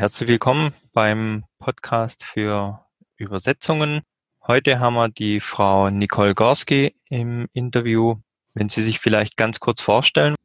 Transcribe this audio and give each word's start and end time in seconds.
Herzlich 0.00 0.30
willkommen 0.30 0.72
beim 0.94 1.44
Podcast 1.58 2.24
für 2.24 2.86
Übersetzungen. 3.18 4.00
Heute 4.46 4.80
haben 4.80 4.94
wir 4.94 5.10
die 5.10 5.40
Frau 5.40 5.90
Nicole 5.90 6.34
Gorski 6.34 6.94
im 7.10 7.48
Interview. 7.52 8.14
Wenn 8.54 8.70
Sie 8.70 8.80
sich 8.80 8.98
vielleicht 8.98 9.36
ganz 9.36 9.60
kurz 9.60 9.82
vorstellen. 9.82 10.36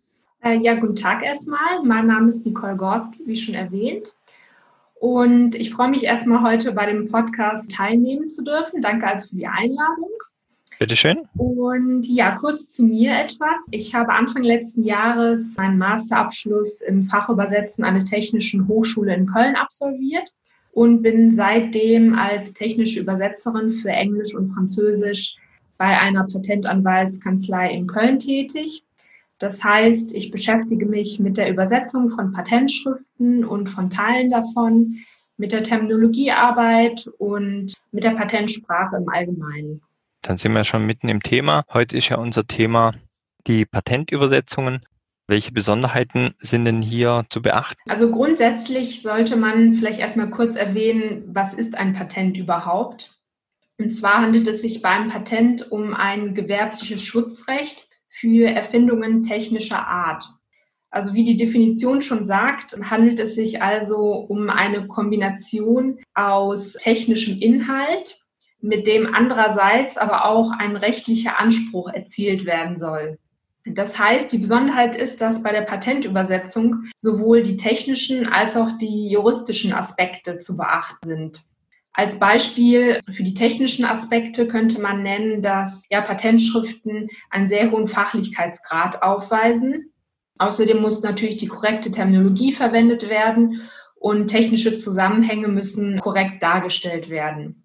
Äh, 0.43 0.57
ja, 0.57 0.75
guten 0.75 0.97
Tag 0.97 1.23
erstmal. 1.23 1.81
Mein 1.85 2.07
Name 2.07 2.27
ist 2.27 2.45
Nicole 2.45 2.75
Gorski, 2.75 3.23
wie 3.27 3.37
schon 3.37 3.55
erwähnt. 3.55 4.13
Und 4.95 5.55
ich 5.55 5.73
freue 5.73 5.87
mich 5.87 6.03
erstmal 6.03 6.41
heute 6.43 6.73
bei 6.73 6.87
dem 6.87 7.09
Podcast 7.09 7.71
teilnehmen 7.71 8.27
zu 8.27 8.43
dürfen. 8.43 8.81
Danke 8.81 9.07
also 9.07 9.29
für 9.29 9.37
die 9.37 9.47
Einladung. 9.47 10.11
Bitteschön. 10.79 11.27
Und 11.37 12.05
ja, 12.05 12.35
kurz 12.35 12.69
zu 12.69 12.83
mir 12.83 13.17
etwas. 13.17 13.61
Ich 13.71 13.95
habe 13.95 14.13
Anfang 14.13 14.43
letzten 14.43 14.83
Jahres 14.83 15.55
meinen 15.57 15.77
Masterabschluss 15.77 16.81
im 16.81 17.03
Fachübersetzen 17.03 17.83
an 17.83 17.95
der 17.95 18.03
Technischen 18.03 18.67
Hochschule 18.67 19.15
in 19.15 19.25
Köln 19.25 19.55
absolviert 19.55 20.31
und 20.73 21.01
bin 21.01 21.33
seitdem 21.33 22.13
als 22.13 22.53
technische 22.53 22.99
Übersetzerin 22.99 23.71
für 23.71 23.89
Englisch 23.89 24.35
und 24.35 24.49
Französisch 24.49 25.35
bei 25.77 25.97
einer 25.97 26.25
Patentanwaltskanzlei 26.25 27.71
in 27.71 27.87
Köln 27.87 28.19
tätig. 28.19 28.83
Das 29.39 29.63
heißt, 29.63 30.13
ich 30.13 30.31
beschäftige 30.31 30.85
mich 30.85 31.19
mit 31.19 31.37
der 31.37 31.49
Übersetzung 31.49 32.09
von 32.09 32.33
Patentschriften 32.33 33.45
und 33.45 33.69
von 33.69 33.89
Teilen 33.89 34.29
davon, 34.29 34.97
mit 35.37 35.51
der 35.51 35.63
Terminologiearbeit 35.63 37.09
und 37.17 37.73
mit 37.91 38.03
der 38.03 38.11
Patentsprache 38.11 38.97
im 38.97 39.09
Allgemeinen. 39.09 39.81
Dann 40.25 40.37
sind 40.37 40.53
wir 40.53 40.65
schon 40.65 40.87
mitten 40.87 41.07
im 41.07 41.21
Thema. 41.21 41.65
Heute 41.71 41.97
ist 41.97 42.09
ja 42.09 42.17
unser 42.17 42.45
Thema 42.45 42.95
die 43.45 43.63
Patentübersetzungen. 43.63 44.83
Welche 45.27 45.51
Besonderheiten 45.51 46.33
sind 46.39 46.65
denn 46.65 46.81
hier 46.81 47.25
zu 47.29 47.43
beachten? 47.43 47.79
Also 47.87 48.09
grundsätzlich 48.09 49.03
sollte 49.03 49.35
man 49.35 49.75
vielleicht 49.75 49.99
erstmal 49.99 50.31
kurz 50.31 50.55
erwähnen, 50.55 51.25
was 51.27 51.53
ist 51.53 51.75
ein 51.75 51.93
Patent 51.93 52.37
überhaupt? 52.37 53.19
Und 53.77 53.89
zwar 53.89 54.19
handelt 54.19 54.47
es 54.47 54.63
sich 54.63 54.81
beim 54.81 55.09
Patent 55.09 55.71
um 55.71 55.93
ein 55.93 56.33
gewerbliches 56.33 57.03
Schutzrecht 57.03 57.87
für 58.07 58.49
Erfindungen 58.49 59.21
technischer 59.21 59.85
Art. 59.85 60.25
Also 60.89 61.13
wie 61.13 61.23
die 61.23 61.37
Definition 61.37 62.01
schon 62.01 62.25
sagt, 62.25 62.75
handelt 62.89 63.19
es 63.19 63.35
sich 63.35 63.61
also 63.61 64.11
um 64.11 64.49
eine 64.49 64.87
Kombination 64.87 65.99
aus 66.15 66.73
technischem 66.73 67.37
Inhalt 67.37 68.24
mit 68.65 68.87
dem 68.87 69.13
andererseits 69.13 69.97
aber 69.97 70.25
auch 70.25 70.51
ein 70.51 70.75
rechtlicher 70.75 71.39
Anspruch 71.39 71.87
erzielt 71.87 72.45
werden 72.45 72.77
soll. 72.77 73.19
Das 73.65 73.97
heißt, 73.97 74.31
die 74.31 74.39
Besonderheit 74.39 74.95
ist, 74.95 75.21
dass 75.21 75.41
bei 75.41 75.51
der 75.51 75.61
Patentübersetzung 75.61 76.85
sowohl 76.97 77.41
die 77.41 77.57
technischen 77.57 78.27
als 78.27 78.55
auch 78.55 78.77
die 78.77 79.09
juristischen 79.09 79.73
Aspekte 79.73 80.39
zu 80.39 80.57
beachten 80.57 81.05
sind. 81.05 81.41
Als 81.93 82.19
Beispiel 82.19 82.99
für 83.11 83.23
die 83.23 83.33
technischen 83.33 83.85
Aspekte 83.85 84.47
könnte 84.47 84.81
man 84.81 85.01
nennen, 85.01 85.41
dass 85.41 85.83
ja, 85.89 86.01
Patentschriften 86.01 87.07
einen 87.29 87.47
sehr 87.47 87.71
hohen 87.71 87.87
Fachlichkeitsgrad 87.87 89.01
aufweisen. 89.01 89.91
Außerdem 90.37 90.81
muss 90.81 91.01
natürlich 91.01 91.37
die 91.37 91.47
korrekte 91.47 91.91
Terminologie 91.91 92.51
verwendet 92.51 93.09
werden 93.09 93.61
und 93.95 94.27
technische 94.27 94.75
Zusammenhänge 94.75 95.47
müssen 95.47 95.99
korrekt 95.99 96.43
dargestellt 96.43 97.09
werden. 97.09 97.64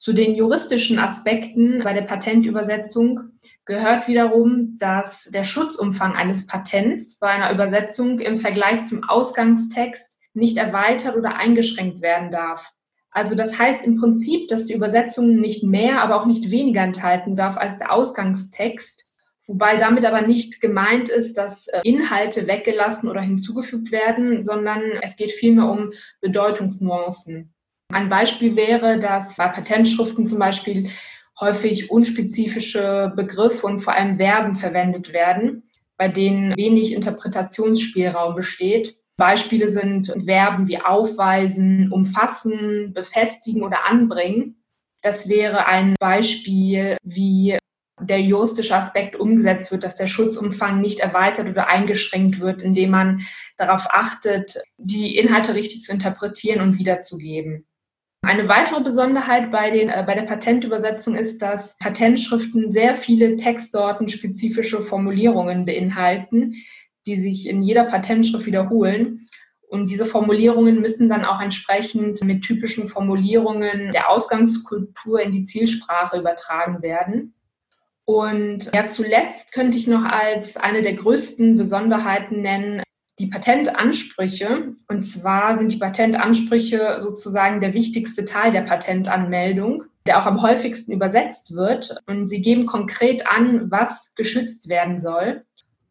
Zu 0.00 0.14
den 0.14 0.34
juristischen 0.34 0.98
Aspekten 0.98 1.82
bei 1.84 1.92
der 1.92 2.00
Patentübersetzung 2.00 3.32
gehört 3.66 4.08
wiederum, 4.08 4.78
dass 4.78 5.24
der 5.24 5.44
Schutzumfang 5.44 6.14
eines 6.14 6.46
Patents 6.46 7.18
bei 7.18 7.28
einer 7.28 7.52
Übersetzung 7.52 8.18
im 8.18 8.38
Vergleich 8.38 8.84
zum 8.84 9.04
Ausgangstext 9.04 10.16
nicht 10.32 10.56
erweitert 10.56 11.16
oder 11.16 11.36
eingeschränkt 11.36 12.00
werden 12.00 12.30
darf. 12.30 12.72
Also 13.10 13.34
das 13.34 13.58
heißt 13.58 13.84
im 13.84 14.00
Prinzip, 14.00 14.48
dass 14.48 14.64
die 14.64 14.72
Übersetzung 14.72 15.36
nicht 15.38 15.64
mehr, 15.64 16.00
aber 16.00 16.16
auch 16.16 16.24
nicht 16.24 16.50
weniger 16.50 16.80
enthalten 16.80 17.36
darf 17.36 17.58
als 17.58 17.76
der 17.76 17.92
Ausgangstext, 17.92 19.04
wobei 19.46 19.76
damit 19.76 20.06
aber 20.06 20.22
nicht 20.22 20.62
gemeint 20.62 21.10
ist, 21.10 21.36
dass 21.36 21.68
äh, 21.68 21.82
Inhalte 21.84 22.46
weggelassen 22.46 23.10
oder 23.10 23.20
hinzugefügt 23.20 23.92
werden, 23.92 24.42
sondern 24.42 24.80
es 25.02 25.16
geht 25.16 25.32
vielmehr 25.32 25.66
um 25.66 25.92
Bedeutungsnuancen. 26.22 27.52
Ein 27.92 28.08
Beispiel 28.08 28.54
wäre, 28.54 28.98
dass 28.98 29.36
bei 29.36 29.48
Patentschriften 29.48 30.26
zum 30.26 30.38
Beispiel 30.38 30.90
häufig 31.40 31.90
unspezifische 31.90 33.12
Begriffe 33.16 33.66
und 33.66 33.80
vor 33.80 33.94
allem 33.94 34.16
Verben 34.16 34.54
verwendet 34.56 35.12
werden, 35.12 35.64
bei 35.96 36.08
denen 36.08 36.56
wenig 36.56 36.92
Interpretationsspielraum 36.92 38.34
besteht. 38.34 38.96
Beispiele 39.16 39.68
sind 39.68 40.14
Verben 40.24 40.68
wie 40.68 40.80
aufweisen, 40.80 41.90
umfassen, 41.92 42.92
befestigen 42.94 43.62
oder 43.62 43.84
anbringen. 43.86 44.62
Das 45.02 45.28
wäre 45.28 45.66
ein 45.66 45.94
Beispiel, 45.98 46.96
wie 47.02 47.58
der 48.00 48.20
juristische 48.22 48.76
Aspekt 48.76 49.16
umgesetzt 49.16 49.72
wird, 49.72 49.84
dass 49.84 49.96
der 49.96 50.06
Schutzumfang 50.06 50.80
nicht 50.80 51.00
erweitert 51.00 51.48
oder 51.48 51.68
eingeschränkt 51.68 52.40
wird, 52.40 52.62
indem 52.62 52.90
man 52.90 53.26
darauf 53.58 53.86
achtet, 53.90 54.56
die 54.78 55.16
Inhalte 55.16 55.54
richtig 55.54 55.82
zu 55.82 55.92
interpretieren 55.92 56.60
und 56.60 56.78
wiederzugeben. 56.78 57.66
Eine 58.22 58.48
weitere 58.48 58.82
Besonderheit 58.82 59.50
bei, 59.50 59.70
den, 59.70 59.88
äh, 59.88 60.04
bei 60.06 60.14
der 60.14 60.22
Patentübersetzung 60.22 61.16
ist, 61.16 61.40
dass 61.40 61.76
Patentschriften 61.78 62.70
sehr 62.70 62.94
viele 62.94 63.36
textsortenspezifische 63.36 64.82
Formulierungen 64.82 65.64
beinhalten, 65.64 66.54
die 67.06 67.18
sich 67.18 67.48
in 67.48 67.62
jeder 67.62 67.84
Patentschrift 67.84 68.44
wiederholen. 68.44 69.26
Und 69.68 69.88
diese 69.88 70.04
Formulierungen 70.04 70.80
müssen 70.80 71.08
dann 71.08 71.24
auch 71.24 71.40
entsprechend 71.40 72.22
mit 72.22 72.42
typischen 72.42 72.88
Formulierungen 72.88 73.90
der 73.92 74.10
Ausgangskultur 74.10 75.20
in 75.20 75.32
die 75.32 75.44
Zielsprache 75.46 76.18
übertragen 76.18 76.82
werden. 76.82 77.34
Und 78.04 78.70
ja, 78.74 78.88
zuletzt 78.88 79.52
könnte 79.52 79.78
ich 79.78 79.86
noch 79.86 80.04
als 80.04 80.56
eine 80.56 80.82
der 80.82 80.94
größten 80.94 81.56
Besonderheiten 81.56 82.42
nennen, 82.42 82.82
die 83.20 83.26
Patentansprüche. 83.26 84.74
Und 84.88 85.02
zwar 85.02 85.58
sind 85.58 85.70
die 85.70 85.76
Patentansprüche 85.76 86.98
sozusagen 87.00 87.60
der 87.60 87.74
wichtigste 87.74 88.24
Teil 88.24 88.50
der 88.50 88.62
Patentanmeldung, 88.62 89.84
der 90.06 90.18
auch 90.18 90.26
am 90.26 90.42
häufigsten 90.42 90.92
übersetzt 90.92 91.54
wird. 91.54 91.96
Und 92.06 92.28
sie 92.28 92.40
geben 92.40 92.66
konkret 92.66 93.26
an, 93.28 93.70
was 93.70 94.12
geschützt 94.14 94.68
werden 94.68 94.98
soll. 94.98 95.44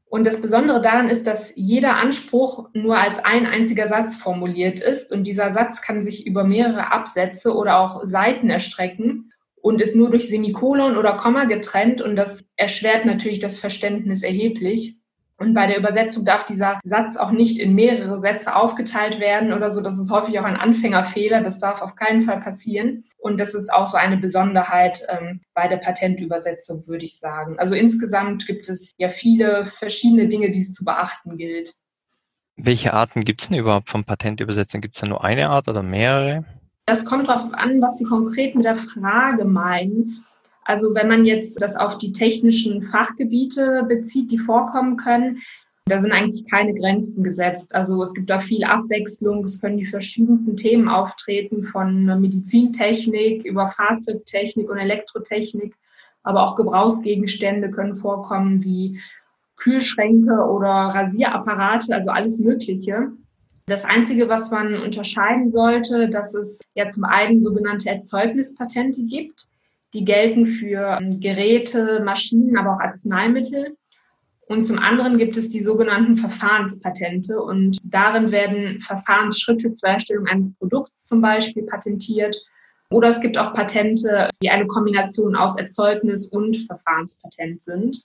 Und 0.10 0.26
das 0.26 0.42
Besondere 0.42 0.82
daran 0.82 1.08
ist, 1.08 1.28
dass 1.28 1.54
jeder 1.56 1.98
Anspruch 1.98 2.70
nur 2.74 2.98
als 2.98 3.24
ein 3.24 3.46
einziger 3.46 3.88
Satz 3.88 4.16
formuliert 4.16 4.80
ist. 4.80 5.12
Und 5.12 5.26
dieser 5.26 5.54
Satz 5.54 5.84
kann 5.84 6.04
sich 6.04 6.26
über 6.26 6.44
mehrere 6.44 6.92
Absätze 6.92 7.56
oder 7.56 7.78
auch 7.78 8.02
Seiten 8.06 8.50
erstrecken 8.50 9.32
und 9.62 9.82
ist 9.82 9.96
nur 9.96 10.10
durch 10.10 10.28
Semikolon 10.28 10.98
oder 10.98 11.18
Komma 11.18 11.46
getrennt. 11.46 12.02
Und 12.02 12.16
das 12.16 12.44
erschwert 12.56 13.06
natürlich 13.06 13.40
das 13.40 13.60
Verständnis 13.60 14.24
erheblich. 14.24 14.99
Und 15.40 15.54
bei 15.54 15.68
der 15.68 15.78
Übersetzung 15.78 16.26
darf 16.26 16.46
dieser 16.46 16.82
Satz 16.84 17.16
auch 17.16 17.32
nicht 17.32 17.60
in 17.60 17.74
mehrere 17.74 18.22
Sätze 18.22 18.56
aufgeteilt 18.56 19.22
werden 19.22 19.54
oder 19.54 19.70
so. 19.70 19.80
Das 19.80 19.98
ist 19.98 20.12
häufig 20.12 20.38
auch 20.38 20.44
ein 20.44 20.58
Anfängerfehler. 20.58 21.42
Das 21.42 21.60
darf 21.60 21.82
auf 21.82 21.96
keinen 21.96 22.22
Fall 22.22 22.42
passieren. 22.42 23.06
Und 23.18 23.40
das 23.40 23.54
ist 23.54 23.72
auch 23.74 23.88
so 23.88 23.96
eine 23.96 24.18
Besonderheit 24.18 25.02
ähm, 25.08 25.40
bei 25.54 25.70
der 25.70 25.78
Patentübersetzung, 25.78 26.86
würde 26.88 27.06
ich 27.06 27.20
sagen. 27.20 27.58
Also 27.58 27.74
insgesamt 27.74 28.48
gibt 28.48 28.68
es 28.68 28.92
ja 28.98 29.08
viele 29.08 29.64
verschiedene 29.64 30.28
Dinge, 30.28 30.52
die 30.52 30.62
es 30.62 30.74
zu 30.74 30.84
beachten 30.84 31.38
gilt. 31.38 31.74
Welche 32.58 32.94
Arten 32.94 33.24
gibt 33.24 33.42
es 33.42 33.48
denn 33.48 33.58
überhaupt 33.58 33.90
von 33.90 34.04
Patentübersetzung? 34.04 34.82
Gibt 34.82 34.96
es 34.96 35.02
da 35.02 35.08
nur 35.08 35.24
eine 35.24 35.50
Art 35.50 35.70
oder 35.70 35.84
mehrere? 35.84 36.44
Das 36.86 37.06
kommt 37.06 37.30
darauf 37.30 37.54
an, 37.54 37.82
was 37.82 37.98
Sie 37.98 38.04
konkret 38.04 38.56
mit 38.56 38.66
der 38.66 38.76
Frage 38.76 39.46
meinen. 39.46 40.22
Also 40.64 40.94
wenn 40.94 41.08
man 41.08 41.26
jetzt 41.26 41.62
das 41.62 41.76
auf 41.76 41.98
die 41.98 42.12
technischen 42.12 42.84
Fachgebiete 42.84 43.86
bezieht, 43.88 44.32
die 44.32 44.38
vorkommen 44.38 44.98
können, 44.98 45.40
da 45.86 46.00
sind 46.00 46.12
eigentlich 46.12 46.46
keine 46.48 46.76
Grenzen 46.76 47.24
gesetzt. 47.24 47.74
Also 47.74 48.04
es 48.04 48.14
gibt 48.14 48.30
da 48.30 48.40
viel 48.40 48.64
Abwechslung. 48.64 49.44
Es 49.44 49.60
können 49.60 49.78
die 49.78 49.88
verschiedensten 49.88 50.56
Themen 50.56 50.88
auftreten, 50.88 51.64
von 51.64 52.06
Medizintechnik 52.22 53.44
über 53.44 53.70
Fahrzeugtechnik 53.70 54.70
und 54.70 54.78
Elektrotechnik. 54.78 55.74
Aber 56.22 56.44
auch 56.44 56.56
Gebrauchsgegenstände 56.56 57.72
können 57.72 57.96
vorkommen, 57.96 58.64
wie 58.64 59.00
Kühlschränke 59.56 60.34
oder 60.34 60.70
Rasierapparate, 60.70 61.96
also 61.96 62.12
alles 62.12 62.40
Mögliche. 62.40 63.12
Das 63.66 63.84
Einzige, 63.84 64.30
was 64.30 64.52
man 64.52 64.82
unterscheiden 64.82 65.52
sollte, 65.52 66.10
dass 66.10 66.34
es 66.36 66.60
ja 66.76 66.88
zum 66.88 67.04
einen 67.04 67.42
sogenannte 67.42 67.90
Erzeugnispatente 67.90 69.06
gibt. 69.06 69.48
Die 69.94 70.06
gelten 70.06 70.46
für 70.46 70.98
ähm, 71.02 71.20
Geräte, 71.20 72.02
Maschinen, 72.04 72.58
aber 72.58 72.74
auch 72.74 72.80
Arzneimittel. 72.80 73.76
Und 74.48 74.64
zum 74.64 74.80
anderen 74.80 75.20
gibt 75.20 75.38
es 75.38 75.50
die 75.50 75.62
sogenannten 75.62 76.16
Verfahrenspatente 76.18 77.40
und 77.40 77.78
darin 77.84 78.32
werden 78.32 78.82
Verfahrensschritte 78.82 79.74
zur 79.74 79.90
Erstellung 79.90 80.26
eines 80.26 80.56
Produkts 80.56 81.06
zum 81.06 81.22
Beispiel 81.22 81.64
patentiert. 81.64 82.36
Oder 82.90 83.10
es 83.10 83.22
gibt 83.22 83.38
auch 83.38 83.54
Patente, 83.54 84.30
die 84.42 84.50
eine 84.50 84.66
Kombination 84.66 85.36
aus 85.36 85.56
Erzeugnis 85.56 86.30
und 86.30 86.66
Verfahrenspatent 86.66 87.64
sind. 87.64 88.02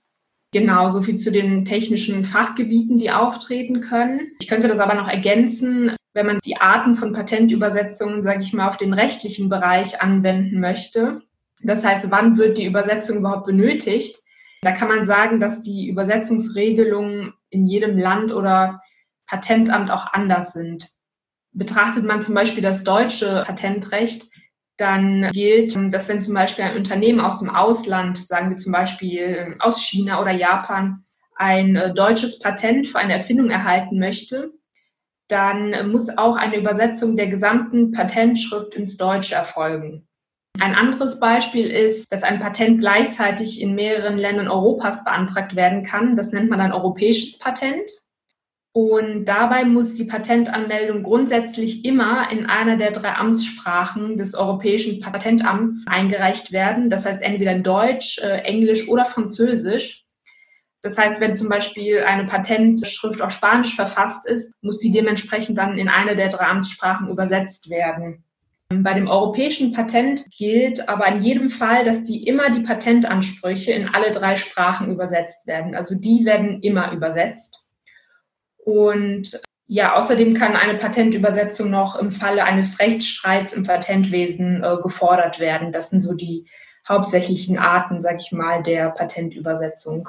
Genau, 0.53 0.91
so 0.91 1.01
viel 1.01 1.17
zu 1.17 1.33
den 1.33 1.65
technischen 1.65 2.25
Fachgebieten, 2.25 2.99
die 2.99 3.11
auftreten 3.11 3.81
können. 3.81 4.33
Ich 4.41 4.47
könnte 4.47 4.69
das 4.69 4.79
aber 4.79 4.95
noch 4.95 5.09
ergänzen. 5.09 5.97
wenn 6.13 6.27
man 6.27 6.39
die 6.45 6.59
Arten 6.59 6.95
von 6.95 7.13
Patentübersetzungen, 7.13 8.23
sage 8.23 8.43
ich 8.43 8.53
mal, 8.53 8.69
auf 8.69 8.77
den 8.77 8.93
rechtlichen 8.93 9.49
Bereich 9.49 10.01
anwenden 10.01 10.61
möchte. 10.61 11.23
Das 11.65 11.85
heißt, 11.85 12.11
wann 12.11 12.37
wird 12.37 12.59
die 12.59 12.67
Übersetzung 12.67 13.19
überhaupt 13.19 13.47
benötigt? 13.47 14.19
Da 14.63 14.73
kann 14.73 14.89
man 14.89 15.07
sagen, 15.07 15.41
dass 15.41 15.63
die 15.63 15.89
Übersetzungsregelungen 15.89 17.33
in 17.51 17.67
jedem 17.67 17.99
Land 17.99 18.33
oder 18.33 18.81
Patentamt 19.27 19.91
auch 19.91 20.13
anders 20.13 20.53
sind. 20.53 20.91
Betrachtet 21.53 22.05
man 22.05 22.23
zum 22.23 22.35
Beispiel 22.35 22.63
das 22.63 22.85
deutsche 22.85 23.43
Patentrecht, 23.47 24.29
dann 24.77 25.31
gilt, 25.33 25.77
dass 25.93 26.09
wenn 26.09 26.21
zum 26.21 26.35
Beispiel 26.35 26.65
ein 26.65 26.77
Unternehmen 26.77 27.21
aus 27.21 27.39
dem 27.39 27.49
Ausland, 27.49 28.19
sagen 28.19 28.51
wir 28.51 28.57
zum 28.57 28.73
Beispiel 28.73 29.57
aus 29.61 29.81
China 29.81 30.21
oder 30.21 30.33
Japan, 30.33 31.05
ein 31.37 31.77
äh, 31.77 31.95
deutsches 31.95 32.39
Patent 32.41 32.87
für 32.87 32.99
eine 32.99 33.13
Erfindung 33.13 33.51
erhalten 33.51 33.99
möchte, 33.99 34.51
dann 35.29 35.91
muss 35.91 36.17
auch 36.17 36.37
eine 36.37 36.57
Übersetzung 36.57 37.17
der 37.17 37.29
gesamten 37.29 37.93
Patentschrift 37.93 38.75
ins 38.75 38.97
Deutsche 38.97 39.35
erfolgen. 39.35 40.07
Ein 40.61 40.75
anderes 40.75 41.19
Beispiel 41.19 41.69
ist, 41.71 42.07
dass 42.11 42.23
ein 42.23 42.41
Patent 42.41 42.81
gleichzeitig 42.81 43.61
in 43.61 43.75
mehreren 43.75 44.17
Ländern 44.17 44.49
Europas 44.49 45.05
beantragt 45.05 45.57
werden 45.57 45.83
kann. 45.83 46.17
Das 46.17 46.33
nennt 46.33 46.49
man 46.49 46.61
ein 46.61 46.73
europäisches 46.73 47.39
Patent. 47.39 47.91
Und 48.73 49.27
dabei 49.27 49.65
muss 49.65 49.95
die 49.95 50.05
Patentanmeldung 50.05 51.05
grundsätzlich 51.05 51.85
immer 51.85 52.31
in 52.33 52.47
einer 52.47 52.77
der 52.77 52.91
drei 52.91 53.15
Amtssprachen 53.15 54.19
des 54.19 54.35
Europäischen 54.35 55.01
Patentamts 55.01 55.85
eingereicht 55.87 56.51
werden. 56.51 56.91
Das 56.91 57.07
heißt 57.07 57.23
entweder 57.23 57.57
Deutsch, 57.59 58.19
äh, 58.19 58.39
Englisch 58.39 58.89
oder 58.89 59.07
Französisch. 59.07 60.05
Das 60.83 60.99
heißt, 60.99 61.21
wenn 61.21 61.37
zum 61.37 61.49
Beispiel 61.49 62.01
eine 62.01 62.25
Patentschrift 62.27 63.23
auf 63.23 63.31
Spanisch 63.31 63.77
verfasst 63.77 64.29
ist, 64.29 64.53
muss 64.61 64.81
sie 64.81 64.91
dementsprechend 64.91 65.57
dann 65.57 65.79
in 65.79 65.89
eine 65.89 66.17
der 66.17 66.29
drei 66.29 66.47
Amtssprachen 66.47 67.09
übersetzt 67.09 67.71
werden. 67.71 68.25
Bei 68.71 68.95
dem 68.95 69.09
europäischen 69.09 69.73
Patent 69.73 70.25
gilt 70.31 70.89
aber 70.89 71.07
in 71.09 71.21
jedem 71.21 71.49
Fall, 71.49 71.85
dass 71.85 72.05
die 72.05 72.27
immer 72.27 72.51
die 72.51 72.63
Patentansprüche 72.63 73.73
in 73.73 73.89
alle 73.89 74.11
drei 74.11 74.37
Sprachen 74.37 74.91
übersetzt 74.91 75.47
werden. 75.47 75.75
Also 75.75 75.95
die 75.95 76.25
werden 76.25 76.63
immer 76.63 76.93
übersetzt. 76.93 77.63
Und 78.57 79.41
ja, 79.67 79.95
außerdem 79.95 80.35
kann 80.35 80.57
eine 80.57 80.79
Patentübersetzung 80.79 81.71
noch 81.71 81.97
im 81.97 82.11
Falle 82.11 82.45
eines 82.45 82.79
Rechtsstreits 82.81 83.53
im 83.53 83.65
Patentwesen 83.65 84.63
äh, 84.63 84.77
gefordert 84.83 85.41
werden. 85.41 85.73
Das 85.73 85.91
sind 85.91 86.01
so 86.01 86.15
die 86.15 86.47
hauptsächlichen 86.89 87.59
Arten, 87.59 88.03
sag 88.03 88.21
ich 88.21 88.33
mal, 88.33 88.63
der 88.63 88.91
Patentübersetzung. 88.91 90.09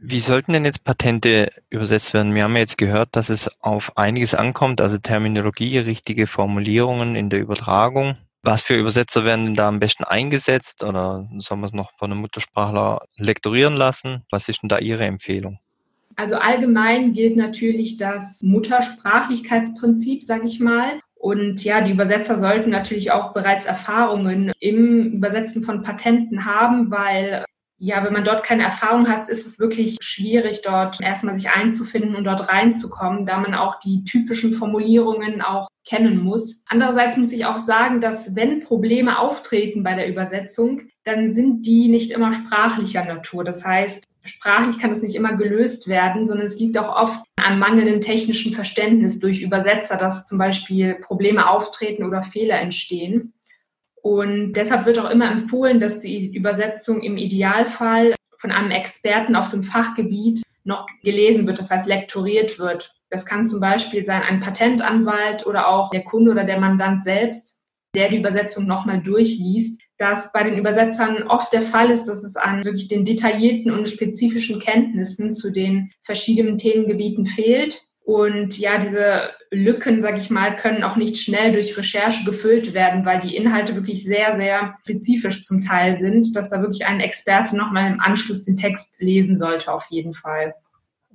Wie 0.00 0.20
sollten 0.20 0.52
denn 0.52 0.64
jetzt 0.64 0.84
Patente 0.84 1.50
übersetzt 1.70 2.14
werden? 2.14 2.34
Wir 2.34 2.44
haben 2.44 2.54
ja 2.54 2.60
jetzt 2.60 2.78
gehört, 2.78 3.10
dass 3.12 3.28
es 3.28 3.50
auf 3.60 3.96
einiges 3.96 4.34
ankommt, 4.34 4.80
also 4.80 4.98
Terminologie, 4.98 5.78
richtige 5.78 6.26
Formulierungen 6.26 7.16
in 7.16 7.30
der 7.30 7.40
Übertragung. 7.40 8.16
Was 8.42 8.62
für 8.62 8.76
Übersetzer 8.76 9.24
werden 9.24 9.46
denn 9.46 9.54
da 9.56 9.68
am 9.68 9.80
besten 9.80 10.04
eingesetzt 10.04 10.84
oder 10.84 11.28
soll 11.38 11.56
man 11.56 11.66
es 11.66 11.72
noch 11.72 11.90
von 11.98 12.12
einem 12.12 12.20
Muttersprachler 12.20 13.00
lektorieren 13.16 13.74
lassen? 13.74 14.22
Was 14.30 14.48
ist 14.48 14.62
denn 14.62 14.68
da 14.68 14.78
Ihre 14.78 15.04
Empfehlung? 15.04 15.58
Also 16.14 16.36
allgemein 16.36 17.12
gilt 17.12 17.36
natürlich 17.36 17.96
das 17.96 18.40
Muttersprachlichkeitsprinzip, 18.42 20.22
sage 20.22 20.46
ich 20.46 20.60
mal. 20.60 21.00
Und 21.16 21.64
ja, 21.64 21.80
die 21.80 21.90
Übersetzer 21.90 22.36
sollten 22.36 22.70
natürlich 22.70 23.10
auch 23.10 23.32
bereits 23.32 23.66
Erfahrungen 23.66 24.52
im 24.60 25.14
Übersetzen 25.14 25.62
von 25.62 25.82
Patenten 25.82 26.44
haben, 26.44 26.90
weil 26.90 27.44
ja, 27.78 28.02
wenn 28.04 28.12
man 28.12 28.24
dort 28.24 28.42
keine 28.44 28.62
Erfahrung 28.62 29.06
hat, 29.08 29.28
ist 29.28 29.46
es 29.46 29.58
wirklich 29.58 29.98
schwierig, 30.00 30.62
dort 30.62 31.00
erstmal 31.00 31.34
sich 31.34 31.50
einzufinden 31.50 32.16
und 32.16 32.24
dort 32.24 32.48
reinzukommen, 32.48 33.26
da 33.26 33.38
man 33.38 33.54
auch 33.54 33.78
die 33.78 34.02
typischen 34.04 34.54
Formulierungen 34.54 35.42
auch 35.42 35.68
kennen 35.86 36.22
muss. 36.22 36.62
Andererseits 36.66 37.16
muss 37.16 37.32
ich 37.32 37.44
auch 37.44 37.58
sagen, 37.58 38.00
dass 38.00 38.34
wenn 38.34 38.60
Probleme 38.60 39.18
auftreten 39.18 39.82
bei 39.82 39.94
der 39.94 40.08
Übersetzung, 40.08 40.82
dann 41.04 41.34
sind 41.34 41.66
die 41.66 41.88
nicht 41.88 42.12
immer 42.12 42.32
sprachlicher 42.32 43.04
Natur. 43.04 43.44
Das 43.44 43.64
heißt, 43.64 44.04
sprachlich 44.24 44.78
kann 44.78 44.90
es 44.90 45.02
nicht 45.02 45.14
immer 45.14 45.36
gelöst 45.36 45.86
werden, 45.86 46.26
sondern 46.26 46.46
es 46.46 46.58
liegt 46.58 46.78
auch 46.78 46.94
oft 46.94 47.20
an 47.36 47.58
mangelndem 47.58 48.00
technischen 48.00 48.52
Verständnis 48.52 49.20
durch 49.20 49.42
Übersetzer, 49.42 49.96
dass 49.96 50.24
zum 50.24 50.38
Beispiel 50.38 50.94
Probleme 50.94 51.48
auftreten 51.48 52.04
oder 52.04 52.22
Fehler 52.22 52.58
entstehen. 52.58 53.34
Und 54.06 54.52
deshalb 54.52 54.86
wird 54.86 55.00
auch 55.00 55.10
immer 55.10 55.28
empfohlen, 55.28 55.80
dass 55.80 55.98
die 55.98 56.32
Übersetzung 56.32 57.02
im 57.02 57.16
Idealfall 57.16 58.14
von 58.38 58.52
einem 58.52 58.70
Experten 58.70 59.34
auf 59.34 59.48
dem 59.48 59.64
Fachgebiet 59.64 60.42
noch 60.62 60.86
gelesen 61.02 61.48
wird, 61.48 61.58
das 61.58 61.72
heißt 61.72 61.88
lektoriert 61.88 62.60
wird. 62.60 62.94
Das 63.10 63.26
kann 63.26 63.44
zum 63.44 63.58
Beispiel 63.58 64.06
sein 64.06 64.22
ein 64.22 64.38
Patentanwalt 64.38 65.44
oder 65.44 65.66
auch 65.66 65.90
der 65.90 66.04
Kunde 66.04 66.30
oder 66.30 66.44
der 66.44 66.60
Mandant 66.60 67.02
selbst, 67.02 67.60
der 67.96 68.08
die 68.08 68.18
Übersetzung 68.18 68.68
nochmal 68.68 69.02
durchliest. 69.02 69.80
Das 69.98 70.30
bei 70.30 70.44
den 70.44 70.56
Übersetzern 70.56 71.24
oft 71.24 71.52
der 71.52 71.62
Fall 71.62 71.90
ist, 71.90 72.04
dass 72.04 72.22
es 72.22 72.36
an 72.36 72.64
wirklich 72.64 72.86
den 72.86 73.04
detaillierten 73.04 73.72
und 73.72 73.90
spezifischen 73.90 74.60
Kenntnissen 74.60 75.32
zu 75.32 75.50
den 75.50 75.90
verschiedenen 76.02 76.58
Themengebieten 76.58 77.26
fehlt 77.26 77.82
und 78.06 78.56
ja, 78.56 78.78
diese 78.78 79.30
Lücken, 79.50 80.00
sage 80.00 80.18
ich 80.18 80.30
mal, 80.30 80.54
können 80.54 80.84
auch 80.84 80.94
nicht 80.94 81.16
schnell 81.16 81.52
durch 81.52 81.76
Recherche 81.76 82.24
gefüllt 82.24 82.72
werden, 82.72 83.04
weil 83.04 83.18
die 83.18 83.34
Inhalte 83.34 83.74
wirklich 83.74 84.04
sehr, 84.04 84.36
sehr 84.36 84.76
spezifisch 84.84 85.42
zum 85.42 85.60
Teil 85.60 85.96
sind, 85.96 86.36
dass 86.36 86.48
da 86.50 86.60
wirklich 86.60 86.86
ein 86.86 87.00
Experte 87.00 87.56
nochmal 87.56 87.90
im 87.90 87.98
Anschluss 88.00 88.44
den 88.44 88.54
Text 88.54 89.02
lesen 89.02 89.36
sollte, 89.36 89.72
auf 89.72 89.86
jeden 89.90 90.12
Fall. 90.12 90.54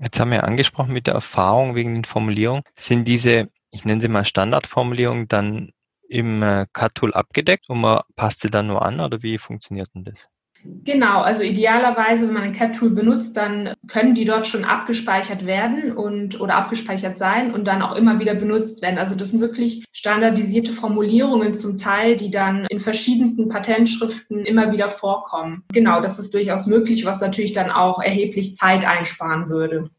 Jetzt 0.01 0.19
haben 0.19 0.31
wir 0.31 0.43
angesprochen 0.43 0.91
mit 0.91 1.07
der 1.07 1.13
Erfahrung 1.13 1.75
wegen 1.75 1.93
den 1.93 2.03
Formulierungen. 2.03 2.63
Sind 2.73 3.07
diese, 3.07 3.47
ich 3.69 3.85
nenne 3.85 4.01
sie 4.01 4.09
mal 4.09 4.25
Standardformulierungen, 4.25 5.29
dann 5.29 5.71
im 6.09 6.43
äh, 6.43 6.65
CAT-Tool 6.73 7.13
abgedeckt 7.13 7.69
und 7.69 7.79
man 7.79 8.01
passt 8.17 8.41
sie 8.41 8.51
dann 8.51 8.67
nur 8.67 8.81
an 8.81 8.99
oder 8.99 9.23
wie 9.23 9.37
funktioniert 9.37 9.87
denn 9.95 10.03
das? 10.03 10.27
Genau, 10.63 11.21
also 11.21 11.41
idealerweise, 11.41 12.27
wenn 12.27 12.33
man 12.33 12.43
ein 12.43 12.53
CAT-Tool 12.53 12.91
benutzt, 12.91 13.35
dann 13.35 13.73
können 13.87 14.15
die 14.15 14.25
dort 14.25 14.47
schon 14.47 14.63
abgespeichert 14.63 15.45
werden 15.45 15.95
und 15.95 16.39
oder 16.39 16.55
abgespeichert 16.55 17.17
sein 17.17 17.53
und 17.53 17.65
dann 17.65 17.81
auch 17.81 17.95
immer 17.95 18.19
wieder 18.19 18.35
benutzt 18.35 18.81
werden. 18.81 18.99
Also 18.99 19.15
das 19.15 19.31
sind 19.31 19.41
wirklich 19.41 19.85
standardisierte 19.91 20.73
Formulierungen 20.73 21.53
zum 21.55 21.77
Teil, 21.77 22.15
die 22.15 22.29
dann 22.29 22.65
in 22.65 22.79
verschiedensten 22.79 23.49
Patentschriften 23.49 24.45
immer 24.45 24.71
wieder 24.71 24.89
vorkommen. 24.89 25.63
Genau, 25.73 26.01
das 26.01 26.19
ist 26.19 26.33
durchaus 26.33 26.67
möglich, 26.67 27.05
was 27.05 27.21
natürlich 27.21 27.53
dann 27.53 27.71
auch 27.71 27.99
erheblich 28.01 28.55
Zeit 28.55 28.85
einsparen 28.85 29.49
würde. 29.49 29.89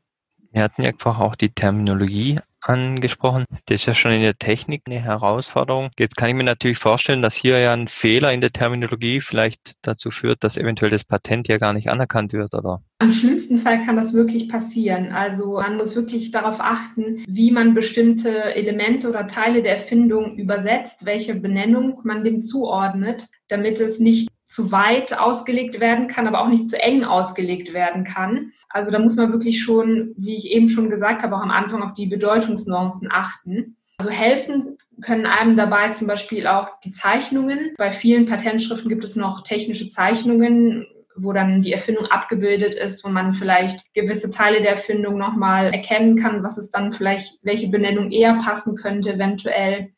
Wir 0.52 0.62
hatten 0.62 0.82
ja 0.82 0.92
auch 1.04 1.34
die 1.34 1.48
Terminologie 1.48 2.38
angesprochen. 2.62 3.44
Das 3.66 3.80
ist 3.80 3.86
ja 3.86 3.94
schon 3.94 4.12
in 4.12 4.22
der 4.22 4.38
Technik 4.38 4.82
eine 4.86 5.00
Herausforderung. 5.00 5.90
Jetzt 5.98 6.16
kann 6.16 6.28
ich 6.28 6.34
mir 6.34 6.44
natürlich 6.44 6.78
vorstellen, 6.78 7.22
dass 7.22 7.36
hier 7.36 7.58
ja 7.58 7.72
ein 7.72 7.88
Fehler 7.88 8.32
in 8.32 8.40
der 8.40 8.52
Terminologie 8.52 9.20
vielleicht 9.20 9.74
dazu 9.82 10.10
führt, 10.10 10.44
dass 10.44 10.56
eventuell 10.56 10.90
das 10.90 11.04
Patent 11.04 11.48
ja 11.48 11.58
gar 11.58 11.72
nicht 11.72 11.88
anerkannt 11.88 12.32
wird, 12.32 12.54
oder? 12.54 12.82
Am 12.98 13.10
schlimmsten 13.10 13.58
Fall 13.58 13.84
kann 13.84 13.96
das 13.96 14.14
wirklich 14.14 14.48
passieren. 14.48 15.12
Also 15.12 15.54
man 15.54 15.76
muss 15.76 15.96
wirklich 15.96 16.30
darauf 16.30 16.60
achten, 16.60 17.24
wie 17.26 17.50
man 17.50 17.74
bestimmte 17.74 18.54
Elemente 18.54 19.08
oder 19.08 19.26
Teile 19.26 19.62
der 19.62 19.72
Erfindung 19.72 20.36
übersetzt, 20.36 21.04
welche 21.04 21.34
Benennung 21.34 22.00
man 22.04 22.22
dem 22.22 22.42
zuordnet, 22.42 23.26
damit 23.48 23.80
es 23.80 23.98
nicht 23.98 24.28
zu 24.52 24.70
weit 24.70 25.18
ausgelegt 25.18 25.80
werden 25.80 26.08
kann, 26.08 26.28
aber 26.28 26.42
auch 26.42 26.48
nicht 26.48 26.68
zu 26.68 26.78
eng 26.78 27.04
ausgelegt 27.04 27.72
werden 27.72 28.04
kann. 28.04 28.52
Also 28.68 28.90
da 28.90 28.98
muss 28.98 29.16
man 29.16 29.32
wirklich 29.32 29.62
schon, 29.62 30.12
wie 30.18 30.34
ich 30.34 30.50
eben 30.50 30.68
schon 30.68 30.90
gesagt 30.90 31.22
habe, 31.22 31.34
auch 31.34 31.40
am 31.40 31.50
Anfang 31.50 31.82
auf 31.82 31.94
die 31.94 32.04
Bedeutungsnuancen 32.04 33.08
achten. 33.10 33.76
Also 33.96 34.10
helfen 34.10 34.76
können 35.00 35.24
einem 35.24 35.56
dabei 35.56 35.88
zum 35.90 36.06
Beispiel 36.06 36.46
auch 36.46 36.68
die 36.84 36.92
Zeichnungen. 36.92 37.72
Bei 37.78 37.92
vielen 37.92 38.26
Patentschriften 38.26 38.90
gibt 38.90 39.04
es 39.04 39.16
noch 39.16 39.42
technische 39.42 39.88
Zeichnungen, 39.88 40.86
wo 41.16 41.32
dann 41.32 41.62
die 41.62 41.72
Erfindung 41.72 42.04
abgebildet 42.06 42.74
ist, 42.74 43.02
wo 43.04 43.08
man 43.08 43.32
vielleicht 43.32 43.94
gewisse 43.94 44.28
Teile 44.28 44.60
der 44.60 44.72
Erfindung 44.72 45.16
nochmal 45.16 45.72
erkennen 45.72 46.16
kann, 46.18 46.42
was 46.42 46.58
es 46.58 46.70
dann 46.70 46.92
vielleicht, 46.92 47.38
welche 47.42 47.68
Benennung 47.68 48.10
eher 48.10 48.34
passen 48.34 48.76
könnte 48.76 49.14
eventuell. 49.14 49.92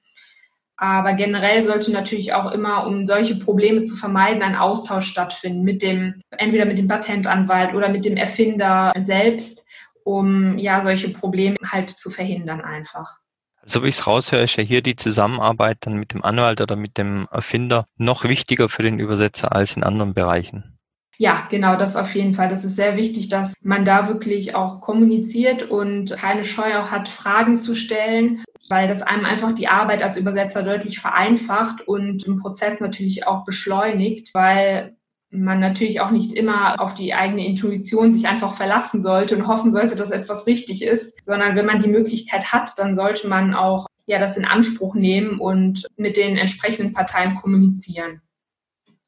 Aber 0.77 1.13
generell 1.13 1.63
sollte 1.63 1.93
natürlich 1.93 2.33
auch 2.33 2.51
immer, 2.51 2.87
um 2.87 3.07
solche 3.07 3.37
Probleme 3.37 3.83
zu 3.83 3.97
vermeiden, 3.97 4.43
ein 4.43 4.57
Austausch 4.57 5.07
stattfinden 5.07 5.63
mit 5.63 5.83
dem, 5.83 6.21
entweder 6.37 6.65
mit 6.65 6.79
dem 6.79 6.89
Patentanwalt 6.89 7.75
oder 7.75 7.89
mit 7.89 8.05
dem 8.05 8.17
Erfinder 8.17 8.93
selbst, 9.05 9.65
um 10.03 10.59
ja 10.59 10.83
solche 10.83 11.11
Probleme 11.11 11.57
halt 11.65 11.91
zu 11.91 12.11
verhindern 12.11 12.61
einfach. 12.61 13.19
So 13.67 13.83
wie 13.83 13.89
ich 13.89 13.95
es 13.95 14.07
raushöre, 14.07 14.43
ist 14.43 14.57
ja 14.57 14.63
hier 14.63 14.83
die 14.83 14.97
Zusammenarbeit 14.97 15.79
dann 15.81 15.95
mit 15.95 16.13
dem 16.13 16.23
Anwalt 16.23 16.61
oder 16.61 16.77
mit 16.77 16.99
dem 16.99 17.29
Erfinder 17.31 17.87
noch 17.97 18.25
wichtiger 18.25 18.69
für 18.69 18.83
den 18.83 18.99
Übersetzer 18.99 19.53
als 19.53 19.77
in 19.77 19.85
anderen 19.85 20.13
Bereichen. 20.13 20.79
Ja, 21.17 21.47
genau, 21.49 21.77
das 21.77 21.97
auf 21.97 22.15
jeden 22.15 22.35
Fall. 22.35 22.49
Das 22.49 22.65
ist 22.65 22.77
sehr 22.77 22.97
wichtig, 22.97 23.29
dass 23.29 23.55
man 23.63 23.85
da 23.85 24.09
wirklich 24.09 24.55
auch 24.55 24.81
kommuniziert 24.81 25.71
und 25.71 26.15
keine 26.17 26.45
Scheu 26.45 26.77
auch 26.79 26.91
hat, 26.91 27.09
Fragen 27.09 27.61
zu 27.61 27.75
stellen 27.75 28.43
weil 28.69 28.89
das 28.89 29.03
einem 29.03 29.25
einfach 29.25 29.53
die 29.53 29.69
Arbeit 29.69 30.03
als 30.03 30.17
Übersetzer 30.17 30.63
deutlich 30.63 30.99
vereinfacht 30.99 31.87
und 31.87 32.25
im 32.25 32.39
Prozess 32.39 32.81
natürlich 32.81 33.27
auch 33.27 33.45
beschleunigt, 33.45 34.35
weil 34.35 34.97
man 35.31 35.59
natürlich 35.59 36.01
auch 36.01 36.11
nicht 36.11 36.33
immer 36.33 36.81
auf 36.81 36.95
die 36.95 37.15
eigene 37.15 37.45
Intuition 37.45 38.15
sich 38.15 38.29
einfach 38.29 38.55
verlassen 38.55 39.03
sollte 39.03 39.37
und 39.37 39.49
hoffen 39.49 39.71
sollte, 39.71 39.97
dass 39.97 40.11
etwas 40.11 40.47
richtig 40.47 40.83
ist, 40.83 41.25
sondern 41.25 41.57
wenn 41.57 41.67
man 41.67 41.83
die 41.83 41.89
Möglichkeit 41.89 42.53
hat, 42.53 42.73
dann 42.79 42.95
sollte 42.95 43.27
man 43.29 43.55
auch 43.55 43.87
ja 44.07 44.19
das 44.19 44.37
in 44.37 44.45
Anspruch 44.45 44.95
nehmen 44.95 45.41
und 45.41 45.87
mit 45.97 46.17
den 46.17 46.37
entsprechenden 46.37 46.93
Parteien 46.93 47.35
kommunizieren. 47.35 48.21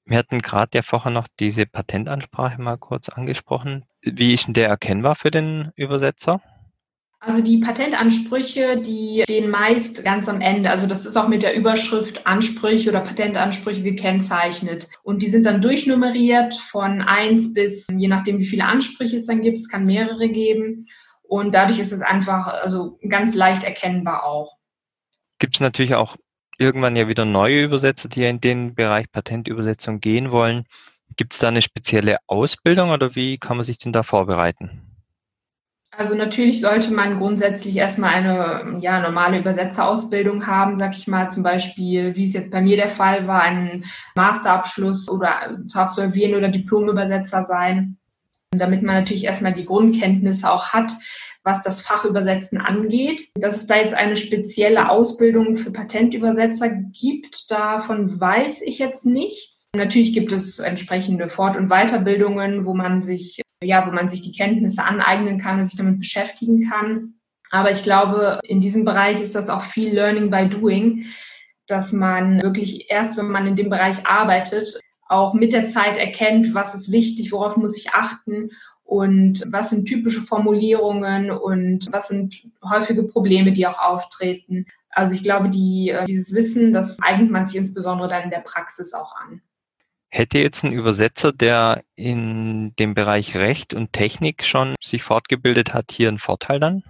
Wir 0.05 0.19
hatten 0.19 0.41
gerade 0.41 0.71
ja 0.75 0.83
vorher 0.83 1.11
noch 1.11 1.27
diese 1.41 1.67
Patentansprache 1.67 2.61
mal 2.61 2.79
kurz 2.79 3.09
angesprochen. 3.09 3.85
Wie 4.03 4.35
ist 4.35 4.47
denn 4.47 4.55
der 4.55 4.69
erkennbar 4.69 5.17
für 5.17 5.31
den 5.31 5.73
Übersetzer? 5.75 6.41
Also 7.19 7.43
die 7.43 7.59
Patentansprüche, 7.59 8.81
die 8.81 9.23
stehen 9.25 9.51
meist 9.51 10.05
ganz 10.05 10.29
am 10.29 10.41
Ende. 10.41 10.71
Also 10.71 10.87
das 10.87 11.07
ist 11.07 11.17
auch 11.17 11.29
mit 11.29 11.43
der 11.43 11.57
Überschrift 11.57 12.27
Ansprüche 12.27 12.91
oder 12.91 13.01
Patentansprüche 13.01 13.83
gekennzeichnet. 13.83 14.89
Und 15.03 15.23
die 15.23 15.29
sind 15.29 15.47
dann 15.47 15.63
durchnummeriert 15.63 16.55
von 16.55 17.01
eins 17.01 17.55
bis, 17.55 17.87
je 17.91 18.09
nachdem 18.09 18.39
wie 18.39 18.47
viele 18.47 18.65
Ansprüche 18.65 19.17
es 19.17 19.27
dann 19.27 19.43
gibt, 19.43 19.59
es 19.59 19.69
kann 19.69 19.87
mehrere 19.87 20.29
geben. 20.29 20.87
Und 21.23 21.55
dadurch 21.55 21.79
ist 21.79 21.93
es 21.93 22.03
einfach 22.03 22.47
also 22.47 22.99
ganz 23.09 23.35
leicht 23.35 23.65
erkennbar 23.65 24.25
auch. 24.25 24.57
Gibt 25.39 25.57
es 25.57 25.61
natürlich 25.61 25.95
auch 25.95 26.17
irgendwann 26.59 26.97
ja 26.97 27.09
wieder 27.09 27.25
neue 27.25 27.65
Übersetzer, 27.65 28.09
die 28.09 28.25
in 28.25 28.41
den 28.41 28.75
Bereich 28.75 29.11
Patentübersetzung 29.11 30.01
gehen 30.01 30.31
wollen. 30.31 30.65
Gibt 31.17 31.33
es 31.33 31.39
da 31.39 31.49
eine 31.49 31.63
spezielle 31.63 32.19
Ausbildung 32.27 32.91
oder 32.91 33.15
wie 33.15 33.39
kann 33.39 33.57
man 33.57 33.65
sich 33.65 33.79
denn 33.79 33.93
da 33.93 34.03
vorbereiten? 34.03 34.96
Also 35.97 36.15
natürlich 36.15 36.61
sollte 36.61 36.93
man 36.93 37.17
grundsätzlich 37.17 37.75
erstmal 37.75 38.15
eine 38.15 38.79
ja, 38.81 39.01
normale 39.01 39.39
Übersetzerausbildung 39.39 40.47
haben, 40.47 40.77
sag 40.77 40.95
ich 40.95 41.07
mal, 41.07 41.31
zum 41.31 41.43
Beispiel, 41.43 42.15
wie 42.15 42.25
es 42.25 42.35
jetzt 42.35 42.51
bei 42.51 42.61
mir 42.61 42.77
der 42.77 42.91
Fall 42.91 43.27
war, 43.27 43.41
einen 43.43 43.87
Masterabschluss 44.15 45.09
oder 45.09 45.59
zu 45.67 45.79
absolvieren 45.79 46.35
oder 46.35 46.49
Diplomübersetzer 46.49 47.47
sein, 47.47 47.97
damit 48.51 48.83
man 48.83 48.97
natürlich 48.97 49.25
erstmal 49.25 49.55
die 49.55 49.65
Grundkenntnisse 49.65 50.51
auch 50.51 50.69
hat, 50.69 50.93
was 51.45 51.63
das 51.63 51.81
Fachübersetzen 51.81 52.61
angeht. 52.61 53.29
Dass 53.35 53.57
es 53.57 53.67
da 53.67 53.77
jetzt 53.77 53.95
eine 53.95 54.17
spezielle 54.17 54.91
Ausbildung 54.91 55.57
für 55.57 55.71
Patentübersetzer 55.71 56.69
gibt, 56.69 57.51
davon 57.51 58.21
weiß 58.21 58.61
ich 58.63 58.79
jetzt 58.79 59.07
nichts. 59.07 59.69
Natürlich 59.75 60.13
gibt 60.13 60.33
es 60.33 60.59
entsprechende 60.59 61.31
Fort- 61.31 61.57
und 61.57 61.69
Weiterbildungen, 61.69 62.67
wo 62.67 62.75
man 62.75 63.01
sich 63.01 63.41
ja, 63.63 63.87
wo 63.87 63.93
man 63.93 64.09
sich 64.09 64.23
die 64.23 64.33
Kenntnisse 64.33 64.85
aneignen 64.85 65.39
kann 65.39 65.59
und 65.59 65.65
sich 65.65 65.77
damit 65.77 65.99
beschäftigen 65.99 66.69
kann. 66.69 67.15
Aber 67.51 67.71
ich 67.71 67.83
glaube, 67.83 68.41
in 68.45 68.61
diesem 68.61 68.85
Bereich 68.85 69.21
ist 69.21 69.35
das 69.35 69.49
auch 69.49 69.63
viel 69.63 69.95
Learning 69.95 70.31
by 70.31 70.49
Doing, 70.49 71.07
dass 71.67 71.93
man 71.93 72.43
wirklich 72.43 72.91
erst, 72.91 73.17
wenn 73.17 73.31
man 73.31 73.47
in 73.47 73.57
dem 73.57 73.71
Bereich 73.71 74.07
arbeitet, 74.07 74.79
auch 75.09 75.35
mit 75.35 75.53
der 75.53 75.67
Zeit 75.67 75.97
erkennt, 75.97 76.55
was 76.55 76.75
ist 76.75 76.91
wichtig, 76.91 77.33
worauf 77.33 77.57
muss 77.57 77.79
ich 77.79 77.91
achten 77.91 78.51
und 78.85 79.45
was 79.49 79.71
sind 79.71 79.87
typische 79.87 80.23
Formulierungen 80.23 81.31
und 81.31 81.87
was 81.91 82.09
sind 82.09 82.43
häufige 82.65 83.05
Probleme, 83.05 83.53
die 83.53 83.67
auch 83.67 83.79
auftreten. 83.79 84.67
Also 84.91 85.15
ich 85.15 85.23
glaube, 85.23 85.49
die, 85.49 85.91
äh, 85.91 86.05
dieses 86.05 86.33
Wissen, 86.33 86.73
das 86.73 86.99
eignet 87.01 87.31
man 87.31 87.47
sich 87.47 87.57
insbesondere 87.57 88.09
dann 88.09 88.25
in 88.25 88.31
der 88.31 88.41
Praxis 88.41 88.93
auch 88.95 89.15
an. 89.17 89.43
Hätte 90.17 90.39
jetzt 90.39 90.65
ein 90.65 90.73
Übersetzer, 90.73 91.31
der 91.31 91.83
in 91.95 92.75
dem 92.77 92.95
Bereich 92.95 93.37
Recht 93.37 93.75
und 93.75 93.93
Technik 93.93 94.45
schon 94.45 94.75
sich 94.83 95.03
fortgebildet 95.03 95.75
hat, 95.75 95.93
hier 95.93 96.09
einen 96.09 96.19
Vorteil 96.19 96.59
dann? 96.59 96.85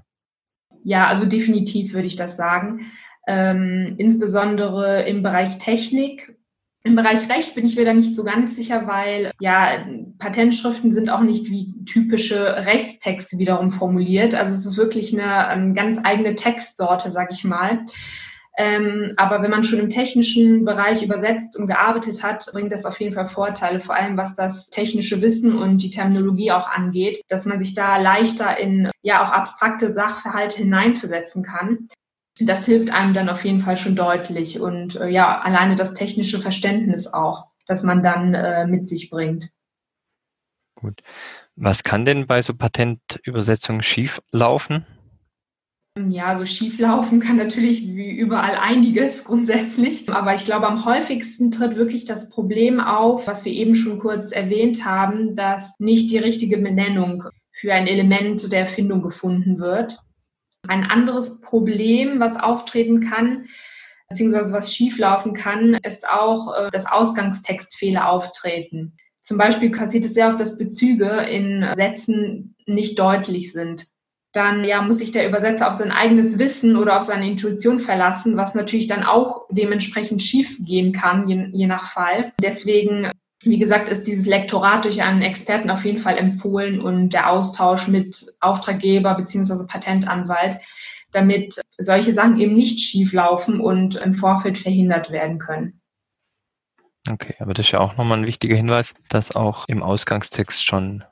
Ja, 0.84 1.08
also 1.08 1.26
definitiv 1.26 1.92
würde 1.92 2.06
ich 2.06 2.14
das 2.14 2.36
sagen. 2.36 2.86
Ähm, 3.26 3.96
insbesondere 3.98 5.08
im 5.08 5.24
Bereich 5.24 5.58
Technik. 5.58 6.38
Im 6.84 6.94
Bereich 6.94 7.28
Recht 7.28 7.56
bin 7.56 7.66
ich 7.66 7.74
mir 7.74 7.84
da 7.84 7.94
nicht 7.94 8.14
so 8.14 8.22
ganz 8.22 8.54
sicher, 8.54 8.86
weil 8.86 9.32
ja, 9.40 9.84
Patentschriften 10.18 10.92
sind 10.92 11.10
auch 11.10 11.22
nicht 11.22 11.50
wie 11.50 11.74
typische 11.84 12.64
Rechtstexte 12.64 13.38
wiederum 13.38 13.72
formuliert. 13.72 14.36
Also 14.36 14.54
es 14.54 14.64
ist 14.64 14.76
wirklich 14.76 15.12
eine, 15.12 15.48
eine 15.48 15.72
ganz 15.72 15.98
eigene 16.00 16.36
Textsorte, 16.36 17.10
sag 17.10 17.32
ich 17.32 17.42
mal. 17.42 17.86
Ähm, 18.58 19.12
aber 19.16 19.42
wenn 19.42 19.50
man 19.50 19.64
schon 19.64 19.78
im 19.78 19.90
technischen 19.90 20.64
Bereich 20.64 21.02
übersetzt 21.02 21.56
und 21.56 21.66
gearbeitet 21.66 22.22
hat, 22.22 22.46
bringt 22.52 22.72
das 22.72 22.86
auf 22.86 22.98
jeden 23.00 23.12
Fall 23.12 23.26
Vorteile, 23.26 23.80
vor 23.80 23.94
allem 23.94 24.16
was 24.16 24.34
das 24.34 24.70
technische 24.70 25.20
Wissen 25.20 25.58
und 25.58 25.82
die 25.82 25.90
Terminologie 25.90 26.52
auch 26.52 26.68
angeht, 26.68 27.20
dass 27.28 27.44
man 27.44 27.60
sich 27.60 27.74
da 27.74 27.98
leichter 27.98 28.58
in 28.58 28.90
ja 29.02 29.22
auch 29.22 29.30
abstrakte 29.30 29.92
Sachverhalte 29.92 30.58
hineinversetzen 30.58 31.42
kann. 31.42 31.88
Das 32.40 32.64
hilft 32.64 32.90
einem 32.90 33.12
dann 33.12 33.28
auf 33.28 33.44
jeden 33.44 33.60
Fall 33.60 33.76
schon 33.76 33.94
deutlich 33.94 34.58
und 34.58 34.96
äh, 34.96 35.08
ja, 35.08 35.38
alleine 35.40 35.74
das 35.74 35.92
technische 35.92 36.40
Verständnis 36.40 37.06
auch, 37.06 37.48
das 37.66 37.82
man 37.82 38.02
dann 38.02 38.32
äh, 38.32 38.66
mit 38.66 38.88
sich 38.88 39.10
bringt. 39.10 39.50
Gut. 40.76 41.02
Was 41.56 41.82
kann 41.82 42.04
denn 42.04 42.26
bei 42.26 42.42
so 42.42 42.54
Patentübersetzungen 42.54 43.82
schief 43.82 44.20
laufen? 44.30 44.86
Ja, 45.98 46.36
so 46.36 46.44
schieflaufen 46.44 47.20
kann 47.20 47.36
natürlich 47.36 47.82
wie 47.82 48.10
überall 48.10 48.56
einiges 48.56 49.24
grundsätzlich. 49.24 50.08
Aber 50.10 50.34
ich 50.34 50.44
glaube, 50.44 50.66
am 50.66 50.84
häufigsten 50.84 51.50
tritt 51.50 51.76
wirklich 51.76 52.04
das 52.04 52.28
Problem 52.28 52.80
auf, 52.80 53.26
was 53.26 53.46
wir 53.46 53.52
eben 53.52 53.74
schon 53.74 53.98
kurz 53.98 54.30
erwähnt 54.30 54.84
haben, 54.84 55.34
dass 55.36 55.78
nicht 55.78 56.10
die 56.10 56.18
richtige 56.18 56.58
Benennung 56.58 57.24
für 57.50 57.72
ein 57.72 57.86
Element 57.86 58.52
der 58.52 58.60
Erfindung 58.60 59.00
gefunden 59.00 59.58
wird. 59.58 59.98
Ein 60.68 60.84
anderes 60.84 61.40
Problem, 61.40 62.20
was 62.20 62.36
auftreten 62.36 63.00
kann, 63.00 63.46
beziehungsweise 64.10 64.52
was 64.52 64.74
schieflaufen 64.74 65.32
kann, 65.32 65.74
ist 65.82 66.06
auch, 66.06 66.52
äh, 66.54 66.68
dass 66.70 66.86
Ausgangstextfehler 66.86 68.10
auftreten. 68.10 68.98
Zum 69.22 69.38
Beispiel 69.38 69.70
passiert 69.70 70.04
es 70.04 70.14
sehr 70.14 70.28
oft, 70.28 70.40
dass 70.40 70.58
Bezüge 70.58 71.08
in 71.08 71.66
Sätzen 71.74 72.54
nicht 72.66 72.98
deutlich 72.98 73.52
sind 73.52 73.86
dann 74.36 74.64
ja, 74.64 74.82
muss 74.82 74.98
sich 74.98 75.12
der 75.12 75.26
Übersetzer 75.28 75.68
auf 75.68 75.74
sein 75.74 75.90
eigenes 75.90 76.38
Wissen 76.38 76.76
oder 76.76 76.98
auf 76.98 77.04
seine 77.04 77.28
Intuition 77.28 77.80
verlassen, 77.80 78.36
was 78.36 78.54
natürlich 78.54 78.86
dann 78.86 79.02
auch 79.02 79.46
dementsprechend 79.50 80.22
schief 80.22 80.58
gehen 80.60 80.92
kann, 80.92 81.28
je, 81.28 81.48
je 81.52 81.66
nach 81.66 81.90
Fall. 81.90 82.32
Deswegen, 82.42 83.10
wie 83.42 83.58
gesagt, 83.58 83.88
ist 83.88 84.06
dieses 84.06 84.26
Lektorat 84.26 84.84
durch 84.84 85.02
einen 85.02 85.22
Experten 85.22 85.70
auf 85.70 85.84
jeden 85.84 85.98
Fall 85.98 86.18
empfohlen 86.18 86.80
und 86.80 87.10
der 87.10 87.30
Austausch 87.30 87.88
mit 87.88 88.26
Auftraggeber 88.40 89.14
beziehungsweise 89.14 89.66
Patentanwalt, 89.66 90.58
damit 91.12 91.60
solche 91.78 92.12
Sachen 92.12 92.38
eben 92.38 92.54
nicht 92.54 92.80
schief 92.80 93.12
laufen 93.12 93.60
und 93.60 93.96
im 93.96 94.12
Vorfeld 94.12 94.58
verhindert 94.58 95.10
werden 95.10 95.38
können. 95.38 95.80
Okay, 97.10 97.34
aber 97.38 97.54
das 97.54 97.66
ist 97.66 97.72
ja 97.72 97.80
auch 97.80 97.96
nochmal 97.96 98.18
ein 98.18 98.26
wichtiger 98.26 98.56
Hinweis, 98.56 98.94
dass 99.08 99.34
auch 99.34 99.64
im 99.68 99.82
Ausgangstext 99.82 100.66
schon 100.66 101.04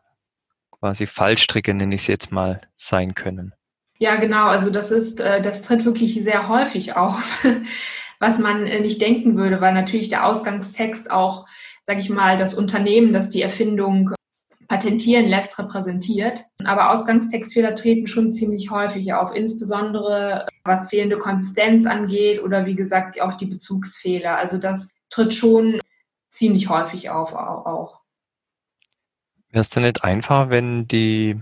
quasi 0.84 1.06
Fallstricke, 1.06 1.72
nenne 1.72 1.94
ich 1.94 2.02
es 2.02 2.08
jetzt 2.08 2.30
mal, 2.30 2.60
sein 2.76 3.14
können. 3.14 3.54
Ja, 3.98 4.16
genau. 4.16 4.48
Also 4.48 4.68
das 4.68 4.90
ist, 4.90 5.18
äh, 5.18 5.40
das 5.40 5.62
tritt 5.62 5.86
wirklich 5.86 6.22
sehr 6.22 6.46
häufig 6.46 6.94
auf, 6.94 7.42
was 8.20 8.38
man 8.38 8.66
äh, 8.66 8.80
nicht 8.80 9.00
denken 9.00 9.38
würde, 9.38 9.62
weil 9.62 9.72
natürlich 9.72 10.10
der 10.10 10.26
Ausgangstext 10.26 11.10
auch, 11.10 11.46
sage 11.84 12.00
ich 12.00 12.10
mal, 12.10 12.36
das 12.36 12.52
Unternehmen, 12.52 13.14
das 13.14 13.30
die 13.30 13.40
Erfindung 13.40 14.10
patentieren 14.68 15.26
lässt, 15.26 15.58
repräsentiert. 15.58 16.42
Aber 16.66 16.90
Ausgangstextfehler 16.90 17.74
treten 17.74 18.06
schon 18.06 18.34
ziemlich 18.34 18.70
häufig 18.70 19.14
auf, 19.14 19.34
insbesondere 19.34 20.46
was 20.64 20.90
fehlende 20.90 21.16
Konsistenz 21.16 21.86
angeht 21.86 22.42
oder 22.42 22.66
wie 22.66 22.76
gesagt 22.76 23.18
auch 23.22 23.38
die 23.38 23.46
Bezugsfehler. 23.46 24.36
Also 24.36 24.58
das 24.58 24.90
tritt 25.08 25.32
schon 25.32 25.80
ziemlich 26.30 26.68
häufig 26.68 27.08
auf 27.08 27.32
auch. 27.32 28.03
Wäre 29.54 29.60
es 29.60 29.70
denn 29.70 29.84
nicht 29.84 30.02
einfach, 30.02 30.50
wenn 30.50 30.88
die, 30.88 31.40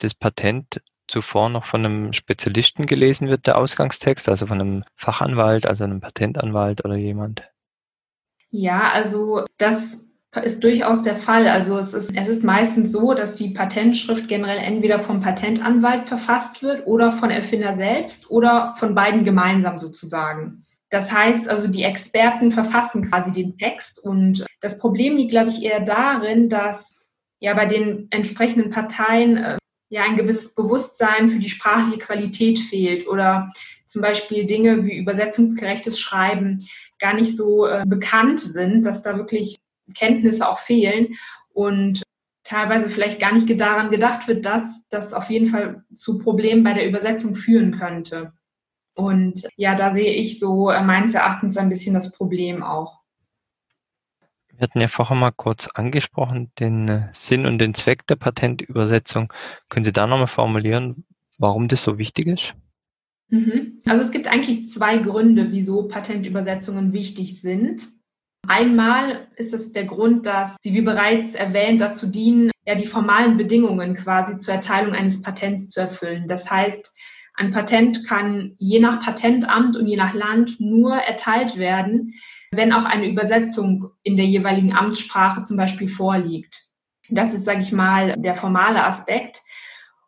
das 0.00 0.14
Patent 0.14 0.82
zuvor 1.08 1.48
noch 1.48 1.64
von 1.64 1.86
einem 1.86 2.12
Spezialisten 2.12 2.84
gelesen 2.84 3.28
wird, 3.28 3.46
der 3.46 3.56
Ausgangstext, 3.56 4.28
also 4.28 4.46
von 4.46 4.60
einem 4.60 4.84
Fachanwalt, 4.94 5.66
also 5.66 5.84
einem 5.84 6.02
Patentanwalt 6.02 6.84
oder 6.84 6.96
jemand? 6.96 7.44
Ja, 8.50 8.90
also 8.92 9.46
das 9.56 10.06
ist 10.44 10.64
durchaus 10.64 11.00
der 11.00 11.16
Fall. 11.16 11.48
Also 11.48 11.78
es 11.78 11.94
ist, 11.94 12.14
es 12.14 12.28
ist 12.28 12.44
meistens 12.44 12.92
so, 12.92 13.14
dass 13.14 13.34
die 13.34 13.54
Patentschrift 13.54 14.28
generell 14.28 14.58
entweder 14.58 14.98
vom 15.00 15.20
Patentanwalt 15.20 16.08
verfasst 16.08 16.60
wird 16.60 16.86
oder 16.86 17.10
von 17.10 17.30
Erfinder 17.30 17.74
selbst 17.74 18.30
oder 18.30 18.74
von 18.76 18.94
beiden 18.94 19.24
gemeinsam 19.24 19.78
sozusagen. 19.78 20.66
Das 20.90 21.10
heißt 21.10 21.48
also, 21.48 21.68
die 21.68 21.84
Experten 21.84 22.50
verfassen 22.50 23.08
quasi 23.08 23.32
den 23.32 23.56
Text 23.56 23.98
und 23.98 24.44
das 24.60 24.78
Problem 24.78 25.16
liegt, 25.16 25.30
glaube 25.30 25.48
ich, 25.48 25.62
eher 25.62 25.80
darin, 25.80 26.50
dass 26.50 26.95
ja 27.46 27.54
bei 27.54 27.66
den 27.66 28.08
entsprechenden 28.10 28.70
Parteien 28.70 29.36
äh, 29.36 29.56
ja 29.88 30.02
ein 30.02 30.16
gewisses 30.16 30.56
Bewusstsein 30.56 31.30
für 31.30 31.38
die 31.38 31.48
sprachliche 31.48 31.98
Qualität 31.98 32.58
fehlt 32.58 33.06
oder 33.06 33.52
zum 33.86 34.02
Beispiel 34.02 34.46
Dinge 34.46 34.84
wie 34.84 34.96
übersetzungsgerechtes 34.96 36.00
Schreiben 36.00 36.58
gar 36.98 37.14
nicht 37.14 37.36
so 37.36 37.66
äh, 37.66 37.84
bekannt 37.86 38.40
sind, 38.40 38.84
dass 38.84 39.02
da 39.02 39.16
wirklich 39.16 39.58
Kenntnisse 39.94 40.48
auch 40.48 40.58
fehlen 40.58 41.14
und 41.50 42.02
teilweise 42.42 42.90
vielleicht 42.90 43.20
gar 43.20 43.32
nicht 43.32 43.48
daran 43.60 43.92
gedacht 43.92 44.26
wird, 44.26 44.44
dass 44.44 44.82
das 44.88 45.14
auf 45.14 45.30
jeden 45.30 45.46
Fall 45.46 45.84
zu 45.94 46.18
Problemen 46.18 46.64
bei 46.64 46.72
der 46.72 46.88
Übersetzung 46.88 47.36
führen 47.36 47.78
könnte. 47.78 48.32
Und 48.96 49.46
ja, 49.56 49.76
da 49.76 49.94
sehe 49.94 50.14
ich 50.14 50.40
so 50.40 50.70
äh, 50.70 50.82
meines 50.82 51.14
Erachtens 51.14 51.56
ein 51.56 51.68
bisschen 51.68 51.94
das 51.94 52.10
Problem 52.10 52.64
auch. 52.64 53.05
Wir 54.58 54.62
hatten 54.62 54.80
ja 54.80 54.88
vorher 54.88 55.16
mal 55.16 55.32
kurz 55.32 55.68
angesprochen, 55.74 56.50
den 56.58 56.88
äh, 56.88 57.08
Sinn 57.12 57.44
und 57.44 57.58
den 57.58 57.74
Zweck 57.74 58.06
der 58.06 58.16
Patentübersetzung. 58.16 59.30
Können 59.68 59.84
Sie 59.84 59.92
da 59.92 60.06
nochmal 60.06 60.28
formulieren, 60.28 61.04
warum 61.38 61.68
das 61.68 61.82
so 61.82 61.98
wichtig 61.98 62.26
ist? 62.26 62.54
Mhm. 63.28 63.80
Also 63.84 64.02
es 64.02 64.10
gibt 64.10 64.28
eigentlich 64.28 64.68
zwei 64.68 64.96
Gründe, 64.98 65.52
wieso 65.52 65.88
Patentübersetzungen 65.88 66.94
wichtig 66.94 67.40
sind. 67.40 67.86
Einmal 68.48 69.26
ist 69.36 69.52
es 69.52 69.72
der 69.72 69.84
Grund, 69.84 70.24
dass 70.24 70.56
sie, 70.62 70.72
wie 70.72 70.82
bereits 70.82 71.34
erwähnt, 71.34 71.80
dazu 71.80 72.06
dienen, 72.06 72.50
ja, 72.64 72.76
die 72.76 72.86
formalen 72.86 73.36
Bedingungen 73.36 73.94
quasi 73.94 74.38
zur 74.38 74.54
Erteilung 74.54 74.94
eines 74.94 75.20
Patents 75.20 75.70
zu 75.70 75.80
erfüllen. 75.80 76.28
Das 76.28 76.50
heißt, 76.50 76.94
ein 77.34 77.52
Patent 77.52 78.06
kann 78.06 78.54
je 78.58 78.78
nach 78.78 79.04
Patentamt 79.04 79.76
und 79.76 79.86
je 79.86 79.96
nach 79.96 80.14
Land 80.14 80.58
nur 80.60 80.94
erteilt 80.94 81.58
werden, 81.58 82.14
wenn 82.56 82.72
auch 82.72 82.84
eine 82.84 83.08
Übersetzung 83.08 83.90
in 84.02 84.16
der 84.16 84.26
jeweiligen 84.26 84.74
Amtssprache 84.74 85.42
zum 85.42 85.56
Beispiel 85.56 85.88
vorliegt. 85.88 86.66
Das 87.10 87.34
ist, 87.34 87.44
sage 87.44 87.60
ich 87.60 87.72
mal, 87.72 88.16
der 88.16 88.36
formale 88.36 88.84
Aspekt. 88.84 89.40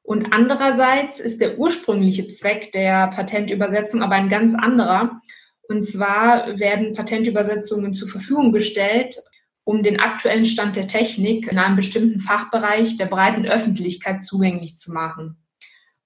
Und 0.02 0.32
andererseits 0.32 1.20
ist 1.20 1.40
der 1.40 1.58
ursprüngliche 1.58 2.28
Zweck 2.28 2.72
der 2.72 3.08
Patentübersetzung 3.08 4.02
aber 4.02 4.14
ein 4.14 4.28
ganz 4.28 4.54
anderer. 4.54 5.20
Und 5.68 5.86
zwar 5.86 6.58
werden 6.58 6.94
Patentübersetzungen 6.94 7.92
zur 7.92 8.08
Verfügung 8.08 8.52
gestellt, 8.52 9.16
um 9.64 9.82
den 9.82 10.00
aktuellen 10.00 10.46
Stand 10.46 10.76
der 10.76 10.88
Technik 10.88 11.52
in 11.52 11.58
einem 11.58 11.76
bestimmten 11.76 12.20
Fachbereich 12.20 12.96
der 12.96 13.04
breiten 13.04 13.44
Öffentlichkeit 13.44 14.24
zugänglich 14.24 14.78
zu 14.78 14.92
machen. 14.92 15.36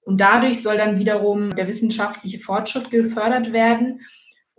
Und 0.01 0.19
dadurch 0.19 0.61
soll 0.61 0.75
dann 0.75 0.99
wiederum 0.99 1.55
der 1.55 1.67
wissenschaftliche 1.67 2.39
Fortschritt 2.39 2.91
gefördert 2.91 3.53
werden 3.53 4.01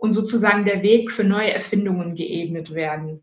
und 0.05 0.13
sozusagen 0.13 0.65
der 0.65 0.83
Weg 0.83 1.11
für 1.11 1.23
neue 1.23 1.51
Erfindungen 1.51 2.15
geebnet 2.15 2.73
werden. 2.73 3.21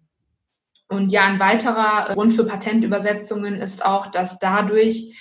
Und 0.89 1.11
ja, 1.11 1.25
ein 1.25 1.39
weiterer 1.39 2.13
Grund 2.13 2.35
für 2.35 2.45
Patentübersetzungen 2.45 3.55
ist 3.63 3.85
auch, 3.85 4.09
dass 4.09 4.39
dadurch 4.39 5.17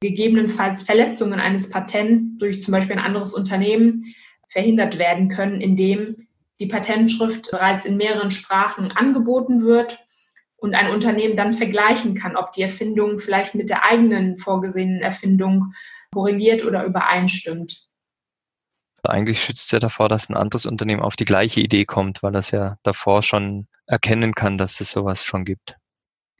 gegebenenfalls 0.00 0.82
Verletzungen 0.82 1.40
eines 1.40 1.70
Patents 1.70 2.38
durch 2.38 2.62
zum 2.62 2.72
Beispiel 2.72 2.96
ein 2.96 3.04
anderes 3.04 3.32
Unternehmen 3.32 4.14
verhindert 4.48 4.98
werden 4.98 5.28
können, 5.28 5.60
indem 5.60 6.28
die 6.60 6.66
Patentschrift 6.66 7.50
bereits 7.50 7.84
in 7.84 7.96
mehreren 7.96 8.30
Sprachen 8.30 8.92
angeboten 8.92 9.64
wird 9.64 9.98
und 10.58 10.74
ein 10.74 10.90
Unternehmen 10.90 11.34
dann 11.34 11.54
vergleichen 11.54 12.14
kann, 12.14 12.36
ob 12.36 12.52
die 12.52 12.62
Erfindung 12.62 13.18
vielleicht 13.18 13.54
mit 13.54 13.70
der 13.70 13.84
eigenen 13.84 14.38
vorgesehenen 14.38 15.00
Erfindung 15.00 15.72
korreliert 16.12 16.64
oder 16.64 16.84
übereinstimmt. 16.84 17.85
Eigentlich 19.08 19.42
schützt 19.42 19.66
es 19.66 19.70
ja 19.70 19.78
davor, 19.78 20.08
dass 20.08 20.28
ein 20.28 20.36
anderes 20.36 20.66
Unternehmen 20.66 21.02
auf 21.02 21.16
die 21.16 21.24
gleiche 21.24 21.60
Idee 21.60 21.84
kommt, 21.84 22.22
weil 22.22 22.32
das 22.32 22.50
ja 22.50 22.78
davor 22.82 23.22
schon 23.22 23.66
erkennen 23.86 24.34
kann, 24.34 24.58
dass 24.58 24.80
es 24.80 24.90
sowas 24.90 25.24
schon 25.24 25.44
gibt. 25.44 25.76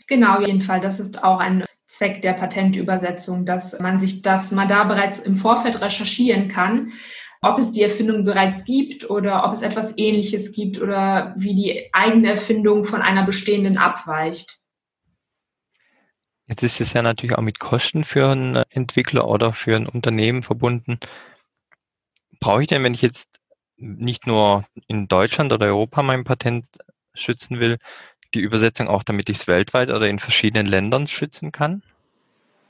Genau, 0.07 0.37
auf 0.37 0.47
jeden 0.47 0.61
Fall. 0.61 0.81
Das 0.81 1.01
ist 1.01 1.23
auch 1.25 1.41
ein 1.41 1.65
Zweck 1.87 2.23
der 2.23 2.33
Patentübersetzung, 2.33 3.47
dass 3.47 3.79
man 3.79 3.99
sich, 3.99 4.23
dass 4.23 4.53
man 4.53 4.69
da 4.69 4.85
bereits 4.85 5.19
im 5.19 5.37
Vorfeld 5.37 5.81
recherchieren 5.81 6.49
kann, 6.49 6.93
ob 7.43 7.59
es 7.59 7.73
die 7.73 7.83
Erfindung 7.83 8.25
bereits 8.25 8.65
gibt 8.65 9.09
oder 9.09 9.45
ob 9.45 9.53
es 9.53 9.63
etwas 9.63 9.97
Ähnliches 9.97 10.53
gibt 10.53 10.81
oder 10.81 11.35
wie 11.37 11.55
die 11.55 11.91
eigene 11.93 12.31
Erfindung 12.31 12.85
von 12.85 13.03
einer 13.03 13.25
bestehenden 13.25 13.79
abweicht. 13.79 14.59
Jetzt 16.49 16.63
ist 16.63 16.81
es 16.81 16.93
ja 16.93 17.03
natürlich 17.03 17.37
auch 17.37 17.43
mit 17.43 17.59
Kosten 17.59 18.05
für 18.05 18.29
einen 18.29 18.63
Entwickler 18.71 19.29
oder 19.29 19.53
für 19.53 19.75
ein 19.75 19.89
Unternehmen 19.89 20.45
verbunden. 20.45 20.99
Brauche 22.41 22.63
ich 22.63 22.69
denn, 22.69 22.83
wenn 22.83 22.95
ich 22.95 23.03
jetzt 23.03 23.41
nicht 23.77 24.27
nur 24.27 24.65
in 24.87 25.09
Deutschland 25.09 25.53
oder 25.53 25.67
Europa 25.67 26.03
mein 26.03 26.25
Patent 26.25 26.67
schützen 27.15 27.61
will, 27.61 27.79
die 28.35 28.41
Übersetzung 28.41 28.89
auch, 28.89 29.03
damit 29.03 29.29
ich 29.29 29.39
es 29.39 29.47
weltweit 29.47 29.91
oder 29.91 30.09
in 30.09 30.19
verschiedenen 30.19 30.67
Ländern 30.67 31.07
schützen 31.07 31.53
kann? 31.53 31.83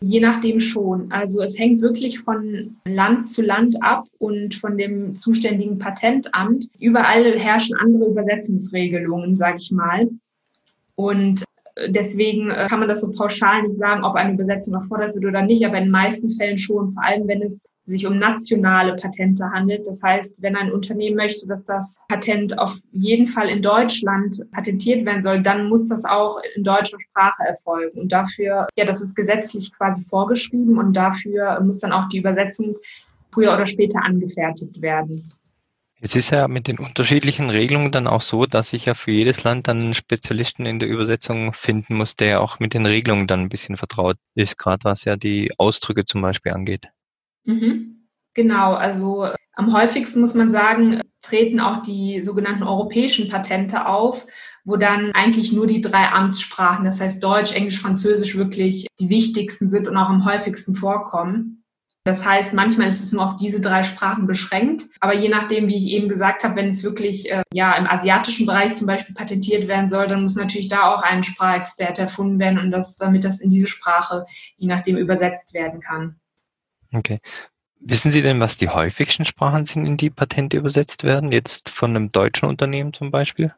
Je 0.01 0.21
nachdem 0.21 0.61
schon. 0.61 1.11
Also 1.11 1.43
es 1.43 1.59
hängt 1.59 1.81
wirklich 1.81 2.21
von 2.21 2.77
Land 2.85 3.31
zu 3.31 3.43
Land 3.43 3.83
ab 3.83 4.07
und 4.19 4.55
von 4.55 4.77
dem 4.77 5.17
zuständigen 5.17 5.79
Patentamt. 5.79 6.69
Überall 6.79 7.39
herrschen 7.39 7.77
andere 7.79 8.11
Übersetzungsregelungen, 8.11 9.37
sage 9.37 9.57
ich 9.59 9.71
mal. 9.73 10.11
Und 10.97 11.45
deswegen 11.89 12.51
äh, 12.51 12.67
kann 12.69 12.81
man 12.81 12.89
das 12.89 13.01
so 13.01 13.13
pauschal 13.13 13.63
nicht 13.63 13.77
sagen, 13.77 14.05
ob 14.05 14.15
eine 14.15 14.33
Übersetzung 14.33 14.75
erfordert 14.75 15.15
wird 15.15 15.25
oder 15.25 15.43
nicht, 15.43 15.65
aber 15.65 15.79
in 15.79 15.85
den 15.85 15.91
meisten 15.91 16.31
Fällen 16.33 16.59
schon, 16.59 16.93
vor 16.93 17.03
allem 17.05 17.29
wenn 17.29 17.43
es 17.43 17.69
sich 17.85 18.07
um 18.07 18.19
nationale 18.19 18.97
Patente 18.97 19.45
handelt. 19.51 19.87
Das 19.87 20.03
heißt, 20.03 20.35
wenn 20.39 20.57
ein 20.57 20.73
Unternehmen 20.73 21.17
möchte, 21.17 21.47
dass 21.47 21.65
das 21.65 21.85
Patent 22.09 22.59
auf 22.59 22.77
jeden 22.91 23.29
Fall 23.29 23.49
in 23.49 23.63
Deutschland 23.63 24.45
patentiert 24.53 25.05
werden 25.07 25.23
soll, 25.23 25.41
dann 25.41 25.69
muss 25.69 25.87
das 25.87 26.05
auch 26.05 26.41
in 26.57 26.65
deutscher 26.65 26.99
Sprache 27.01 27.45
erfolgen. 27.47 28.01
Und 28.01 28.11
dafür, 28.11 28.67
ja, 28.77 28.85
das 28.85 29.03
ist 29.03 29.15
gesetzlich 29.15 29.73
quasi 29.73 30.05
vorgeschrieben 30.09 30.79
und 30.79 30.95
dafür 30.95 31.61
muss 31.61 31.79
dann 31.79 31.93
auch 31.93 32.09
die 32.09 32.19
Übersetzung 32.19 32.77
früher 33.31 33.55
oder 33.55 33.67
später 33.67 34.03
angefertigt 34.03 34.83
werden. 34.83 35.29
Es 36.07 36.15
ist 36.15 36.31
ja 36.31 36.47
mit 36.47 36.69
den 36.69 36.79
unterschiedlichen 36.79 37.51
Regelungen 37.51 37.91
dann 37.91 38.07
auch 38.07 38.21
so, 38.21 38.47
dass 38.47 38.73
ich 38.73 38.85
ja 38.85 38.95
für 38.95 39.11
jedes 39.11 39.43
Land 39.43 39.67
dann 39.67 39.81
einen 39.81 39.95
Spezialisten 39.95 40.65
in 40.65 40.79
der 40.79 40.89
Übersetzung 40.89 41.53
finden 41.53 41.97
muss, 41.97 42.15
der 42.15 42.43
auch 42.43 42.61
mit 42.61 42.75
den 42.75 42.87
Regelungen 42.87 43.27
dann 43.27 43.41
ein 43.41 43.49
bisschen 43.49 43.77
vertraut 43.77 44.17
ist, 44.37 44.57
gerade 44.57 44.85
was 44.85 45.05
ja 45.05 45.17
die 45.17 45.51
Ausdrücke 45.59 46.05
zum 46.05 46.23
Beispiel 46.23 46.53
angeht. 46.53 46.87
Mhm. 47.43 48.07
Genau, 48.35 48.75
also 48.75 49.31
am 49.55 49.73
häufigsten 49.73 50.21
muss 50.21 50.35
man 50.35 50.53
sagen, 50.53 51.01
treten 51.23 51.59
auch 51.59 51.83
die 51.83 52.23
sogenannten 52.23 52.63
europäischen 52.63 53.29
Patente 53.29 53.87
auf, 53.87 54.29
wo 54.65 54.77
dann 54.77 55.11
eigentlich 55.11 55.51
nur 55.51 55.67
die 55.67 55.81
drei 55.81 56.09
Amtssprachen, 56.11 56.85
das 56.85 57.01
heißt 57.01 57.21
Deutsch, 57.21 57.53
Englisch, 57.53 57.81
Französisch 57.81 58.37
wirklich 58.37 58.87
die 59.01 59.11
wichtigsten 59.11 59.69
sind 59.69 59.89
und 59.89 59.97
auch 59.97 60.09
am 60.09 60.25
häufigsten 60.25 60.77
vorkommen. 60.77 61.65
Das 62.07 62.25
heißt, 62.25 62.55
manchmal 62.55 62.87
ist 62.87 63.03
es 63.03 63.11
nur 63.11 63.27
auf 63.27 63.37
diese 63.37 63.61
drei 63.61 63.83
Sprachen 63.83 64.29
beschränkt. 64.29 64.85
Aber 65.01 65.13
je 65.13 65.29
nachdem, 65.29 65.67
wie 65.67 65.77
ich 65.77 65.91
eben 65.91 66.09
gesagt 66.09 66.45
habe, 66.45 66.55
wenn 66.55 66.69
es 66.69 66.85
wirklich 66.85 67.29
äh, 67.33 67.43
ja 67.53 67.75
im 67.75 67.89
asiatischen 67.89 68.47
Bereich 68.47 68.75
zum 68.75 68.87
Beispiel 68.87 69.13
patentiert 69.13 69.67
werden 69.67 69.89
soll, 69.89 70.07
dann 70.07 70.23
muss 70.23 70.37
natürlich 70.37 70.69
da 70.69 70.95
auch 70.95 71.03
ein 71.03 71.25
Sprachexperte 71.25 72.03
erfunden 72.03 72.39
werden 72.39 72.61
und 72.61 72.71
das, 72.71 72.95
damit 72.95 73.25
das 73.25 73.41
in 73.41 73.51
diese 73.51 73.67
Sprache 73.67 74.25
je 74.57 74.69
nachdem 74.69 74.97
übersetzt 74.97 75.53
werden 75.53 75.81
kann. 75.81 76.15
Okay. 76.95 77.19
Wissen 77.81 78.13
Sie 78.13 78.23
denn, 78.23 78.39
was 78.39 78.57
die 78.57 78.69
häufigsten 78.69 79.25
Sprachen 79.25 79.65
sind, 79.65 79.85
in 79.85 79.97
die 79.97 80.11
Patente 80.11 80.59
übersetzt 80.59 81.03
werden? 81.03 81.33
Jetzt 81.33 81.71
von 81.71 81.91
einem 81.91 82.13
deutschen 82.13 82.49
Unternehmen 82.49 82.93
zum 82.93 83.11
Beispiel? 83.11 83.53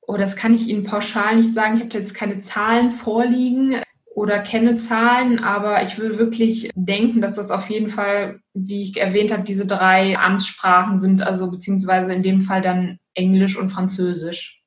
Oh, 0.00 0.16
das 0.16 0.36
kann 0.36 0.54
ich 0.54 0.66
Ihnen 0.66 0.84
pauschal 0.84 1.36
nicht 1.36 1.52
sagen. 1.52 1.76
Ich 1.76 1.82
habe 1.82 1.98
jetzt 1.98 2.14
keine 2.14 2.40
Zahlen 2.40 2.90
vorliegen 2.90 3.82
oder 4.14 4.40
kenne 4.40 4.76
Zahlen, 4.76 5.38
aber 5.38 5.82
ich 5.82 5.98
würde 5.98 6.18
wirklich 6.18 6.70
denken, 6.74 7.20
dass 7.20 7.36
das 7.36 7.50
auf 7.50 7.70
jeden 7.70 7.88
Fall, 7.88 8.40
wie 8.54 8.82
ich 8.82 8.96
erwähnt 8.96 9.32
habe, 9.32 9.42
diese 9.42 9.66
drei 9.66 10.16
Amtssprachen 10.16 11.00
sind, 11.00 11.22
also 11.22 11.50
beziehungsweise 11.50 12.12
in 12.12 12.22
dem 12.22 12.42
Fall 12.42 12.62
dann 12.62 12.98
Englisch 13.14 13.56
und 13.56 13.70
Französisch. 13.70 14.60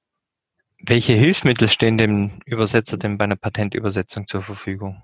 Welche 0.81 1.13
Hilfsmittel 1.13 1.67
stehen 1.67 1.97
dem 1.97 2.31
Übersetzer 2.45 2.97
denn 2.97 3.17
bei 3.17 3.25
einer 3.25 3.35
Patentübersetzung 3.37 4.27
zur 4.27 4.41
Verfügung? 4.41 5.01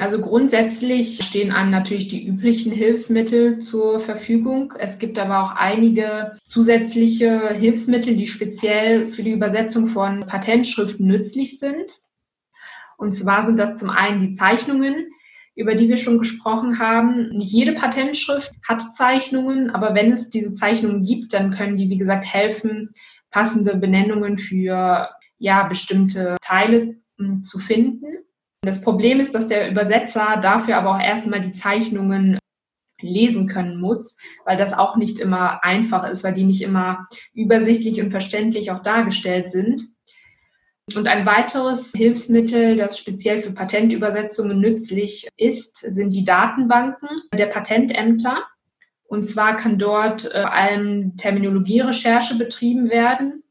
Also 0.00 0.20
grundsätzlich 0.20 1.22
stehen 1.22 1.52
einem 1.52 1.70
natürlich 1.70 2.08
die 2.08 2.26
üblichen 2.26 2.72
Hilfsmittel 2.72 3.58
zur 3.58 4.00
Verfügung. 4.00 4.72
Es 4.78 4.98
gibt 4.98 5.18
aber 5.18 5.42
auch 5.42 5.54
einige 5.54 6.32
zusätzliche 6.44 7.50
Hilfsmittel, 7.50 8.16
die 8.16 8.26
speziell 8.26 9.08
für 9.08 9.22
die 9.22 9.32
Übersetzung 9.32 9.88
von 9.88 10.20
Patentschriften 10.20 11.06
nützlich 11.06 11.58
sind. 11.58 12.01
Und 13.02 13.14
zwar 13.14 13.44
sind 13.44 13.58
das 13.58 13.74
zum 13.74 13.90
einen 13.90 14.20
die 14.20 14.32
Zeichnungen, 14.32 15.10
über 15.56 15.74
die 15.74 15.88
wir 15.88 15.96
schon 15.96 16.18
gesprochen 16.18 16.78
haben. 16.78 17.30
Nicht 17.30 17.50
jede 17.50 17.72
Patentschrift 17.72 18.52
hat 18.66 18.94
Zeichnungen, 18.94 19.70
aber 19.70 19.92
wenn 19.96 20.12
es 20.12 20.30
diese 20.30 20.52
Zeichnungen 20.52 21.02
gibt, 21.02 21.32
dann 21.32 21.50
können 21.50 21.76
die, 21.76 21.90
wie 21.90 21.98
gesagt, 21.98 22.24
helfen, 22.24 22.90
passende 23.32 23.76
Benennungen 23.76 24.38
für 24.38 25.10
ja, 25.38 25.64
bestimmte 25.64 26.36
Teile 26.40 26.94
hm, 27.18 27.42
zu 27.42 27.58
finden. 27.58 28.06
Das 28.62 28.82
Problem 28.82 29.18
ist, 29.18 29.34
dass 29.34 29.48
der 29.48 29.68
Übersetzer 29.68 30.38
dafür 30.40 30.76
aber 30.76 30.94
auch 30.94 31.00
erstmal 31.00 31.40
die 31.40 31.54
Zeichnungen 31.54 32.38
lesen 33.00 33.48
können 33.48 33.80
muss, 33.80 34.16
weil 34.44 34.56
das 34.56 34.72
auch 34.72 34.94
nicht 34.94 35.18
immer 35.18 35.64
einfach 35.64 36.08
ist, 36.08 36.22
weil 36.22 36.34
die 36.34 36.44
nicht 36.44 36.62
immer 36.62 37.08
übersichtlich 37.34 38.00
und 38.00 38.12
verständlich 38.12 38.70
auch 38.70 38.80
dargestellt 38.80 39.50
sind. 39.50 39.91
Und 40.96 41.06
ein 41.06 41.24
weiteres 41.26 41.92
Hilfsmittel, 41.96 42.76
das 42.76 42.98
speziell 42.98 43.40
für 43.40 43.52
Patentübersetzungen 43.52 44.60
nützlich 44.60 45.28
ist, 45.36 45.76
sind 45.76 46.12
die 46.12 46.24
Datenbanken 46.24 47.08
der 47.32 47.46
Patentämter. 47.46 48.44
Und 49.04 49.28
zwar 49.28 49.56
kann 49.56 49.78
dort 49.78 50.24
äh, 50.24 50.42
vor 50.42 50.52
allem 50.52 51.16
Terminologierecherche 51.16 52.36
betrieben 52.36 52.90
werden, 52.90 53.44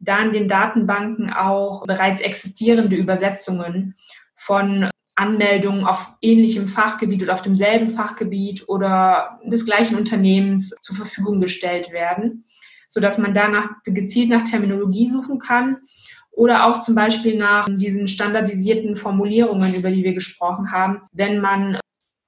da 0.00 0.20
in 0.22 0.32
den 0.32 0.48
Datenbanken 0.48 1.32
auch 1.32 1.86
bereits 1.86 2.20
existierende 2.20 2.96
Übersetzungen 2.96 3.94
von 4.36 4.90
Anmeldungen 5.14 5.84
auf 5.84 6.08
ähnlichem 6.20 6.66
Fachgebiet 6.66 7.22
oder 7.22 7.34
auf 7.34 7.42
demselben 7.42 7.90
Fachgebiet 7.90 8.68
oder 8.68 9.38
des 9.44 9.64
gleichen 9.66 9.96
Unternehmens 9.96 10.70
zur 10.80 10.96
Verfügung 10.96 11.40
gestellt 11.40 11.92
werden, 11.92 12.44
sodass 12.88 13.18
man 13.18 13.34
danach 13.34 13.68
gezielt 13.84 14.30
nach 14.30 14.42
Terminologie 14.42 15.08
suchen 15.08 15.38
kann 15.38 15.76
oder 16.32 16.66
auch 16.66 16.80
zum 16.80 16.94
Beispiel 16.94 17.36
nach 17.36 17.68
diesen 17.70 18.08
standardisierten 18.08 18.96
Formulierungen, 18.96 19.74
über 19.74 19.90
die 19.90 20.02
wir 20.02 20.14
gesprochen 20.14 20.72
haben, 20.72 21.02
wenn 21.12 21.40
man 21.40 21.78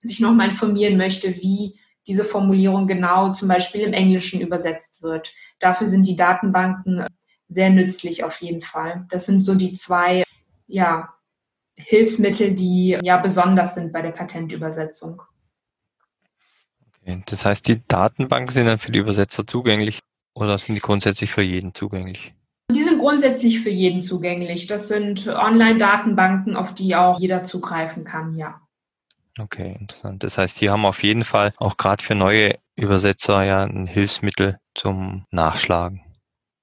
sich 0.02 0.20
nochmal 0.20 0.50
informieren 0.50 0.96
möchte, 0.96 1.34
wie 1.36 1.78
diese 2.06 2.24
Formulierung 2.24 2.86
genau 2.86 3.32
zum 3.32 3.48
Beispiel 3.48 3.80
im 3.80 3.94
Englischen 3.94 4.40
übersetzt 4.40 5.02
wird. 5.02 5.32
Dafür 5.58 5.86
sind 5.86 6.06
die 6.06 6.16
Datenbanken 6.16 7.06
sehr 7.48 7.70
nützlich 7.70 8.24
auf 8.24 8.40
jeden 8.42 8.60
Fall. 8.60 9.06
Das 9.10 9.26
sind 9.26 9.44
so 9.44 9.54
die 9.54 9.72
zwei 9.72 10.22
ja, 10.66 11.14
Hilfsmittel, 11.76 12.52
die 12.54 12.98
ja 13.02 13.16
besonders 13.16 13.74
sind 13.74 13.92
bei 13.92 14.02
der 14.02 14.12
Patentübersetzung. 14.12 15.22
Okay. 17.00 17.22
Das 17.26 17.44
heißt, 17.44 17.66
die 17.68 17.82
Datenbanken 17.86 18.52
sind 18.52 18.66
dann 18.66 18.78
für 18.78 18.92
die 18.92 18.98
Übersetzer 18.98 19.46
zugänglich 19.46 20.00
oder 20.34 20.58
sind 20.58 20.74
die 20.74 20.80
grundsätzlich 20.80 21.30
für 21.30 21.42
jeden 21.42 21.74
zugänglich? 21.74 22.34
Grundsätzlich 23.04 23.60
für 23.60 23.68
jeden 23.68 24.00
zugänglich. 24.00 24.66
Das 24.66 24.88
sind 24.88 25.26
Online-Datenbanken, 25.28 26.56
auf 26.56 26.74
die 26.74 26.96
auch 26.96 27.20
jeder 27.20 27.44
zugreifen 27.44 28.04
kann, 28.04 28.34
ja. 28.34 28.62
Okay, 29.38 29.76
interessant. 29.78 30.24
Das 30.24 30.38
heißt, 30.38 30.58
die 30.62 30.70
haben 30.70 30.86
auf 30.86 31.02
jeden 31.02 31.22
Fall 31.22 31.52
auch 31.58 31.76
gerade 31.76 32.02
für 32.02 32.14
neue 32.14 32.54
Übersetzer 32.76 33.42
ja 33.42 33.62
ein 33.62 33.86
Hilfsmittel 33.86 34.58
zum 34.74 35.26
Nachschlagen. 35.30 36.03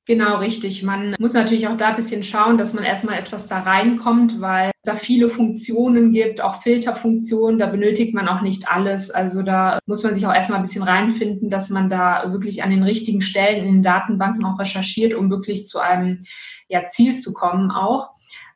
Genau, 0.07 0.37
richtig. 0.37 0.81
Man 0.81 1.15
muss 1.19 1.33
natürlich 1.33 1.67
auch 1.67 1.77
da 1.77 1.89
ein 1.89 1.95
bisschen 1.95 2.23
schauen, 2.23 2.57
dass 2.57 2.73
man 2.73 2.83
erstmal 2.83 3.19
etwas 3.19 3.45
da 3.45 3.59
reinkommt, 3.59 4.41
weil 4.41 4.69
es 4.69 4.81
da 4.83 4.95
viele 4.95 5.29
Funktionen 5.29 6.11
gibt, 6.11 6.41
auch 6.41 6.63
Filterfunktionen, 6.63 7.59
da 7.59 7.67
benötigt 7.67 8.15
man 8.15 8.27
auch 8.27 8.41
nicht 8.41 8.67
alles. 8.67 9.11
Also 9.11 9.43
da 9.43 9.77
muss 9.85 10.03
man 10.03 10.15
sich 10.15 10.25
auch 10.25 10.33
erstmal 10.33 10.57
ein 10.57 10.63
bisschen 10.63 10.81
reinfinden, 10.81 11.51
dass 11.51 11.69
man 11.69 11.89
da 11.89 12.31
wirklich 12.31 12.63
an 12.63 12.71
den 12.71 12.83
richtigen 12.83 13.21
Stellen 13.21 13.63
in 13.63 13.73
den 13.73 13.83
Datenbanken 13.83 14.43
auch 14.43 14.59
recherchiert, 14.59 15.13
um 15.13 15.29
wirklich 15.29 15.67
zu 15.67 15.77
einem 15.77 16.21
ja, 16.67 16.87
Ziel 16.87 17.17
zu 17.17 17.31
kommen 17.31 17.69
auch. 17.69 18.09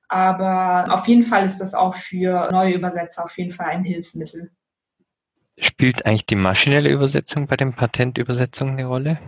Aber 0.08 0.91
auf 0.91 1.08
jeden 1.08 1.23
Fall 1.23 1.45
ist 1.45 1.60
das 1.60 1.75
auch 1.75 1.93
für 1.93 2.49
neue 2.51 2.73
Übersetzer 2.73 3.23
auf 3.23 3.38
jeden 3.38 3.51
Fall 3.51 3.67
ein 3.67 3.84
Hilfsmittel. 3.84 4.49
Spielt 5.60 6.05
eigentlich 6.05 6.25
die 6.25 6.36
maschinelle 6.36 6.89
Übersetzung 6.89 7.45
bei 7.45 7.55
den 7.55 7.73
Patentübersetzungen 7.73 8.77
eine 8.77 8.88
Rolle? 8.88 9.19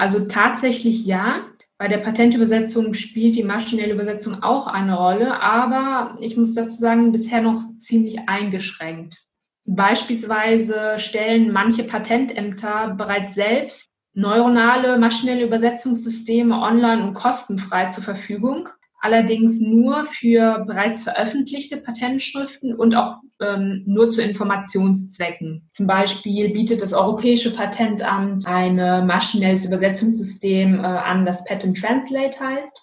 Also 0.00 0.20
tatsächlich 0.20 1.04
ja. 1.04 1.44
Bei 1.76 1.86
der 1.86 1.98
Patentübersetzung 1.98 2.94
spielt 2.94 3.36
die 3.36 3.42
maschinelle 3.42 3.92
Übersetzung 3.92 4.42
auch 4.42 4.66
eine 4.66 4.96
Rolle, 4.96 5.40
aber 5.42 6.16
ich 6.20 6.38
muss 6.38 6.54
dazu 6.54 6.76
sagen, 6.76 7.12
bisher 7.12 7.42
noch 7.42 7.60
ziemlich 7.80 8.26
eingeschränkt. 8.26 9.18
Beispielsweise 9.66 10.98
stellen 10.98 11.52
manche 11.52 11.84
Patentämter 11.84 12.94
bereits 12.96 13.34
selbst 13.34 13.90
neuronale 14.14 14.98
maschinelle 14.98 15.44
Übersetzungssysteme 15.44 16.58
online 16.58 17.02
und 17.02 17.14
kostenfrei 17.14 17.86
zur 17.86 18.02
Verfügung 18.02 18.70
allerdings 19.00 19.60
nur 19.60 20.04
für 20.04 20.64
bereits 20.66 21.02
veröffentlichte 21.02 21.78
Patentschriften 21.78 22.74
und 22.74 22.94
auch 22.94 23.18
ähm, 23.40 23.82
nur 23.86 24.08
zu 24.10 24.22
Informationszwecken. 24.22 25.68
Zum 25.70 25.86
Beispiel 25.86 26.50
bietet 26.50 26.82
das 26.82 26.92
Europäische 26.92 27.54
Patentamt 27.54 28.46
ein 28.46 28.76
maschinelles 29.06 29.64
Übersetzungssystem 29.64 30.80
äh, 30.80 30.82
an, 30.82 31.24
das 31.24 31.44
Patent 31.44 31.78
Translate 31.78 32.38
heißt. 32.38 32.82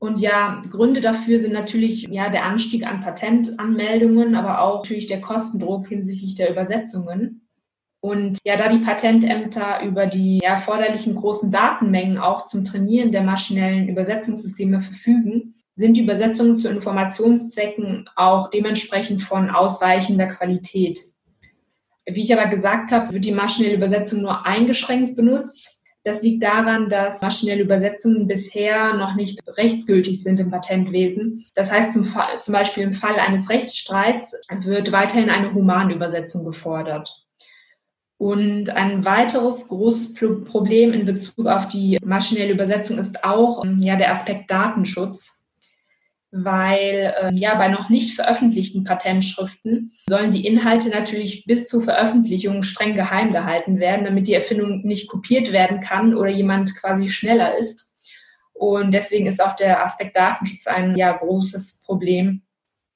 Und 0.00 0.20
ja, 0.20 0.62
Gründe 0.70 1.00
dafür 1.00 1.40
sind 1.40 1.52
natürlich 1.52 2.06
ja 2.08 2.28
der 2.30 2.44
Anstieg 2.44 2.86
an 2.86 3.00
Patentanmeldungen, 3.00 4.36
aber 4.36 4.60
auch 4.60 4.84
natürlich 4.84 5.06
der 5.06 5.20
Kostendruck 5.20 5.88
hinsichtlich 5.88 6.36
der 6.36 6.50
Übersetzungen. 6.50 7.47
Und 8.00 8.38
ja, 8.44 8.56
da 8.56 8.68
die 8.68 8.78
Patentämter 8.78 9.82
über 9.82 10.06
die 10.06 10.40
erforderlichen 10.40 11.16
großen 11.16 11.50
Datenmengen 11.50 12.18
auch 12.18 12.44
zum 12.44 12.64
Trainieren 12.64 13.10
der 13.10 13.22
maschinellen 13.22 13.88
Übersetzungssysteme 13.88 14.80
verfügen, 14.80 15.54
sind 15.74 15.96
die 15.96 16.02
Übersetzungen 16.02 16.56
zu 16.56 16.68
Informationszwecken 16.68 18.08
auch 18.16 18.50
dementsprechend 18.50 19.22
von 19.22 19.50
ausreichender 19.50 20.26
Qualität. 20.26 21.00
Wie 22.06 22.22
ich 22.22 22.36
aber 22.36 22.48
gesagt 22.48 22.90
habe, 22.90 23.12
wird 23.12 23.24
die 23.24 23.32
maschinelle 23.32 23.76
Übersetzung 23.76 24.22
nur 24.22 24.46
eingeschränkt 24.46 25.14
benutzt. 25.14 25.78
Das 26.04 26.22
liegt 26.22 26.42
daran, 26.42 26.88
dass 26.88 27.20
maschinelle 27.20 27.62
Übersetzungen 27.62 28.26
bisher 28.26 28.94
noch 28.94 29.14
nicht 29.14 29.40
rechtsgültig 29.46 30.22
sind 30.22 30.40
im 30.40 30.50
Patentwesen. 30.50 31.44
Das 31.54 31.70
heißt, 31.70 31.92
zum, 31.92 32.04
Fall, 32.04 32.40
zum 32.40 32.54
Beispiel 32.54 32.84
im 32.84 32.94
Fall 32.94 33.18
eines 33.18 33.50
Rechtsstreits 33.50 34.34
wird 34.62 34.90
weiterhin 34.90 35.28
eine 35.28 35.52
Humanübersetzung 35.52 36.44
gefordert. 36.44 37.27
Und 38.18 38.70
ein 38.70 39.04
weiteres 39.04 39.68
großes 39.68 40.14
Problem 40.44 40.92
in 40.92 41.04
Bezug 41.04 41.46
auf 41.46 41.68
die 41.68 41.98
maschinelle 42.04 42.52
Übersetzung 42.52 42.98
ist 42.98 43.22
auch 43.22 43.64
ähm, 43.64 43.80
ja, 43.80 43.94
der 43.94 44.10
Aspekt 44.10 44.50
Datenschutz, 44.50 45.44
weil 46.32 47.14
äh, 47.16 47.32
ja 47.34 47.54
bei 47.54 47.68
noch 47.68 47.90
nicht 47.90 48.16
veröffentlichten 48.16 48.82
Patentschriften 48.82 49.92
sollen 50.10 50.32
die 50.32 50.46
Inhalte 50.48 50.88
natürlich 50.88 51.44
bis 51.46 51.68
zur 51.68 51.82
Veröffentlichung 51.82 52.64
streng 52.64 52.96
geheim 52.96 53.30
gehalten 53.30 53.78
werden, 53.78 54.04
damit 54.04 54.26
die 54.26 54.34
Erfindung 54.34 54.82
nicht 54.84 55.08
kopiert 55.08 55.52
werden 55.52 55.80
kann 55.80 56.16
oder 56.16 56.30
jemand 56.30 56.74
quasi 56.80 57.08
schneller 57.10 57.56
ist. 57.56 57.94
Und 58.52 58.92
deswegen 58.92 59.28
ist 59.28 59.40
auch 59.40 59.54
der 59.54 59.84
Aspekt 59.84 60.16
Datenschutz 60.16 60.66
ein 60.66 60.96
ja 60.96 61.12
großes 61.12 61.82
Problem 61.84 62.42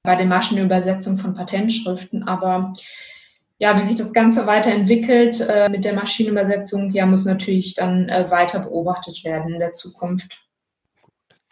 bei 0.02 0.16
der 0.16 0.26
Maschinenübersetzung 0.26 1.16
von 1.16 1.34
Patentschriften. 1.34 2.26
Aber 2.26 2.72
ja, 3.62 3.78
wie 3.78 3.82
sich 3.82 3.94
das 3.94 4.12
Ganze 4.12 4.48
weiterentwickelt 4.48 5.40
äh, 5.40 5.68
mit 5.70 5.84
der 5.84 5.94
Maschinenübersetzung, 5.94 6.90
ja, 6.90 7.06
muss 7.06 7.26
natürlich 7.26 7.74
dann 7.74 8.08
äh, 8.08 8.28
weiter 8.28 8.58
beobachtet 8.58 9.22
werden 9.22 9.54
in 9.54 9.60
der 9.60 9.72
Zukunft. 9.72 10.36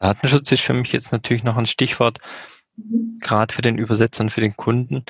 Datenschutz 0.01 0.51
ist 0.51 0.62
für 0.62 0.75
mich 0.75 0.90
jetzt 0.92 1.12
natürlich 1.12 1.44
noch 1.44 1.57
ein 1.57 1.66
Stichwort, 1.66 2.18
mhm. 2.75 3.18
gerade 3.23 3.55
für 3.55 3.62
den 3.62 3.79
Übersetzer 3.79 4.25
und 4.25 4.31
für 4.31 4.40
den 4.40 4.57
Kunden. 4.57 5.05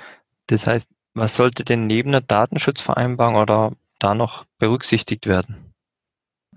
Das 0.49 0.67
heißt, 0.67 0.91
was 1.15 1.37
sollte 1.37 1.65
denn 1.65 1.87
neben 1.87 2.13
der 2.13 2.21
Datenschutzvereinbarung 2.21 3.37
oder 3.37 3.73
da 3.99 4.15
noch 4.15 4.45
berücksichtigt 4.59 5.27
werden? 5.27 5.73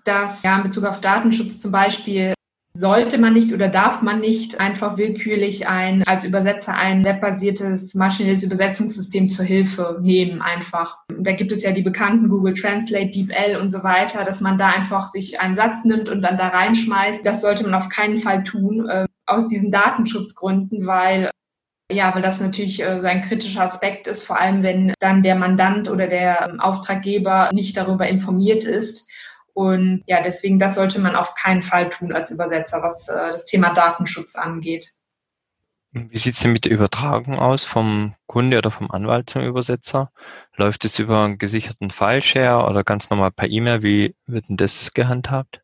Dass 0.04 0.44
ja 0.44 0.58
in 0.58 0.64
Bezug 0.64 0.84
auf 0.84 1.00
Datenschutz 1.00 1.62
zum 1.62 1.72
Beispiel 1.72 2.34
sollte 2.76 3.20
man 3.20 3.34
nicht 3.34 3.54
oder 3.54 3.70
darf 3.70 4.02
man 4.02 4.20
nicht 4.20 4.60
einfach 4.60 4.98
willkürlich 4.98 5.68
ein, 5.68 6.04
als 6.08 6.24
Übersetzer 6.24 6.74
ein 6.74 7.06
webbasiertes 7.06 7.94
maschinelles 7.94 8.44
Übersetzungssystem 8.44 9.30
zur 9.30 9.46
Hilfe 9.46 10.00
nehmen 10.02 10.42
einfach. 10.42 10.98
Da 11.20 11.34
gibt 11.34 11.52
es 11.52 11.62
ja 11.62 11.72
die 11.72 11.84
bekannten 11.84 12.30
Google 12.30 12.56
Translate, 12.56 13.12
DeepL 13.12 13.58
und 13.58 13.70
so 13.70 13.84
weiter, 13.84 14.24
dass 14.24 14.42
man 14.42 14.58
da 14.58 14.70
einfach 14.70 15.12
sich 15.12 15.40
einen 15.40 15.56
Satz 15.56 15.86
nimmt 15.86 16.10
und 16.10 16.24
dann 16.24 16.38
da 16.38 16.48
reinschmeißt. 16.48 17.24
Das 17.24 17.42
sollte 17.42 17.64
man 17.64 17.76
auf 17.76 17.90
keinen 17.90 18.18
Fall 18.18 18.44
tun, 18.44 18.90
äh, 18.90 19.06
aus 19.28 19.48
diesen 19.48 19.72
Datenschutzgründen, 19.72 20.88
weil 20.88 21.30
ja, 21.92 22.16
weil 22.16 22.24
das 22.24 22.42
natürlich 22.42 22.82
äh, 22.82 23.00
so 23.02 23.06
ein 23.06 23.22
kritischer 23.22 23.62
Aspekt 23.62 24.08
ist, 24.08 24.24
vor 24.24 24.40
allem 24.40 24.64
wenn 24.64 24.94
dann 25.00 25.22
der 25.22 25.36
Mandant 25.36 25.90
oder 25.90 26.08
der 26.08 26.50
ähm, 26.50 26.60
Auftraggeber 26.60 27.50
nicht 27.54 27.78
darüber 27.78 28.08
informiert 28.08 28.64
ist 28.64 29.08
und 29.54 30.04
ja, 30.08 30.22
deswegen, 30.22 30.60
das 30.60 30.76
sollte 30.76 31.00
man 31.00 31.16
auf 31.16 31.36
keinen 31.36 31.62
Fall 31.62 31.90
tun 31.90 32.14
als 32.14 32.32
Übersetzer, 32.32 32.82
was 32.82 33.08
äh, 33.08 33.32
das 33.32 33.46
Thema 33.46 33.74
Datenschutz 33.74 34.36
angeht. 34.36 34.94
Wie 35.96 36.18
sieht 36.18 36.34
es 36.34 36.40
denn 36.40 36.54
mit 36.54 36.66
der 36.66 36.72
Übertragung 36.72 37.38
aus 37.38 37.64
vom 37.64 38.16
Kunde 38.26 38.58
oder 38.58 38.72
vom 38.72 38.90
Anwalt 38.90 39.30
zum 39.30 39.44
Übersetzer? 39.44 40.12
Läuft 40.56 40.86
es 40.86 40.98
über 40.98 41.24
einen 41.24 41.38
gesicherten 41.38 41.92
File-Share 41.92 42.68
oder 42.68 42.84
ganz 42.84 43.12
normal 43.12 43.30
per 43.30 43.48
E-Mail? 43.48 43.84
Wie 43.84 44.16
wird 44.26 44.50
denn 44.50 44.58
das 44.58 44.92
gehandhabt? 44.94 45.62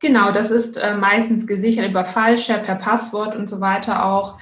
Genau, 0.00 0.32
das 0.32 0.50
ist 0.50 0.76
äh, 0.76 0.94
meistens 0.94 1.46
gesichert 1.46 1.88
über 1.88 2.04
File-Share, 2.04 2.62
per 2.62 2.74
Passwort 2.74 3.34
und 3.34 3.48
so 3.48 3.62
weiter 3.62 4.04
auch. 4.04 4.38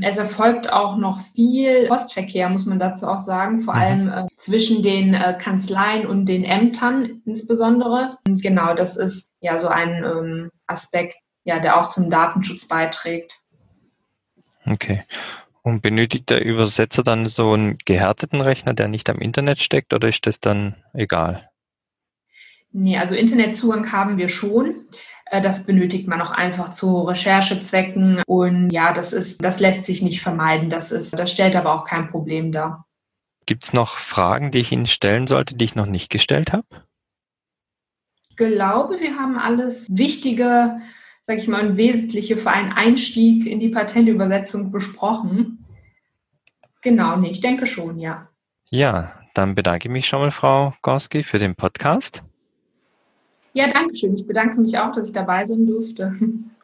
Es 0.00 0.16
erfolgt 0.16 0.72
auch 0.72 0.96
noch 0.96 1.20
viel 1.34 1.86
Postverkehr, 1.88 2.48
muss 2.48 2.66
man 2.66 2.78
dazu 2.78 3.08
auch 3.08 3.18
sagen, 3.18 3.62
vor 3.62 3.74
mhm. 3.74 3.80
allem 3.80 4.08
äh, 4.08 4.26
zwischen 4.36 4.82
den 4.82 5.14
äh, 5.14 5.36
Kanzleien 5.40 6.06
und 6.06 6.26
den 6.26 6.44
Ämtern 6.44 7.20
insbesondere. 7.24 8.16
Und 8.26 8.40
genau, 8.40 8.74
das 8.74 8.96
ist 8.96 9.32
ja 9.40 9.58
so 9.58 9.66
ein 9.66 10.04
ähm, 10.04 10.50
Aspekt, 10.68 11.16
ja, 11.42 11.58
der 11.58 11.80
auch 11.80 11.88
zum 11.88 12.10
Datenschutz 12.10 12.68
beiträgt. 12.68 13.40
Okay. 14.66 15.02
Und 15.62 15.82
benötigt 15.82 16.30
der 16.30 16.44
Übersetzer 16.44 17.02
dann 17.02 17.26
so 17.26 17.52
einen 17.52 17.76
gehärteten 17.84 18.40
Rechner, 18.40 18.74
der 18.74 18.86
nicht 18.86 19.10
am 19.10 19.18
Internet 19.18 19.58
steckt, 19.58 19.92
oder 19.92 20.08
ist 20.08 20.26
das 20.26 20.38
dann 20.38 20.76
egal? 20.94 21.50
Nee, 22.70 22.98
also 22.98 23.16
Internetzugang 23.16 23.90
haben 23.90 24.16
wir 24.16 24.28
schon. 24.28 24.86
Äh, 25.30 25.42
das 25.42 25.66
benötigt 25.66 26.08
man 26.08 26.20
auch 26.20 26.30
einfach 26.30 26.70
zu 26.70 27.02
Recherchezwecken. 27.02 28.22
Und 28.26 28.70
ja, 28.70 28.92
das 28.92 29.12
ist, 29.12 29.44
das 29.44 29.60
lässt 29.60 29.84
sich 29.84 30.02
nicht 30.02 30.20
vermeiden. 30.20 30.70
Das 30.70 30.92
ist, 30.92 31.18
das 31.18 31.32
stellt 31.32 31.56
aber 31.56 31.74
auch 31.74 31.84
kein 31.84 32.10
Problem 32.10 32.52
dar. 32.52 32.86
Gibt 33.46 33.64
es 33.64 33.72
noch 33.72 33.96
Fragen, 33.96 34.50
die 34.50 34.58
ich 34.58 34.72
Ihnen 34.72 34.86
stellen 34.86 35.26
sollte, 35.26 35.54
die 35.54 35.64
ich 35.64 35.74
noch 35.74 35.86
nicht 35.86 36.10
gestellt 36.10 36.52
habe? 36.52 36.66
Ich 38.28 38.36
glaube, 38.36 39.00
wir 39.00 39.16
haben 39.16 39.38
alles 39.38 39.86
Wichtige, 39.90 40.80
sage 41.22 41.40
ich 41.40 41.48
mal, 41.48 41.66
und 41.66 41.76
Wesentliche 41.76 42.36
für 42.36 42.50
einen 42.50 42.72
Einstieg 42.72 43.46
in 43.46 43.58
die 43.58 43.70
Patentübersetzung 43.70 44.70
besprochen. 44.70 45.64
Genau, 46.82 47.16
nee, 47.16 47.30
ich 47.30 47.40
denke 47.40 47.66
schon, 47.66 47.98
ja. 47.98 48.28
Ja, 48.70 49.14
dann 49.34 49.54
bedanke 49.54 49.88
ich 49.88 49.92
mich 49.92 50.06
schon 50.06 50.20
mal, 50.20 50.30
Frau 50.30 50.74
Gorski, 50.82 51.22
für 51.22 51.38
den 51.38 51.54
Podcast. 51.54 52.22
Ja, 53.52 53.68
danke 53.68 53.94
schön. 53.94 54.14
Ich 54.14 54.26
bedanke 54.26 54.60
mich 54.60 54.78
auch, 54.78 54.92
dass 54.92 55.08
ich 55.08 55.12
dabei 55.12 55.44
sein 55.44 55.66
durfte. 55.66 56.14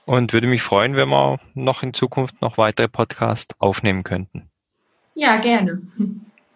Und 0.07 0.33
würde 0.33 0.47
mich 0.47 0.63
freuen, 0.63 0.97
wenn 0.97 1.09
wir 1.09 1.39
noch 1.55 1.83
in 1.83 1.95
Zukunft 1.95 2.43
noch 2.43 2.59
weitere 2.59 2.89
Podcasts 2.89 3.55
aufnehmen 3.59 4.03
könnten. 4.03 4.51
Ja, 5.15 5.41
gerne. 5.41 5.81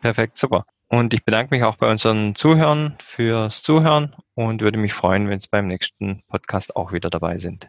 Perfekt, 0.00 0.36
super. 0.36 0.66
Und 0.88 1.12
ich 1.12 1.24
bedanke 1.24 1.54
mich 1.54 1.64
auch 1.64 1.76
bei 1.76 1.90
unseren 1.90 2.34
Zuhörern 2.34 2.96
fürs 2.98 3.62
Zuhören 3.62 4.14
und 4.34 4.62
würde 4.62 4.78
mich 4.78 4.94
freuen, 4.94 5.28
wenn 5.28 5.38
Sie 5.38 5.48
beim 5.50 5.66
nächsten 5.66 6.22
Podcast 6.28 6.76
auch 6.76 6.92
wieder 6.92 7.10
dabei 7.10 7.38
sind. 7.38 7.68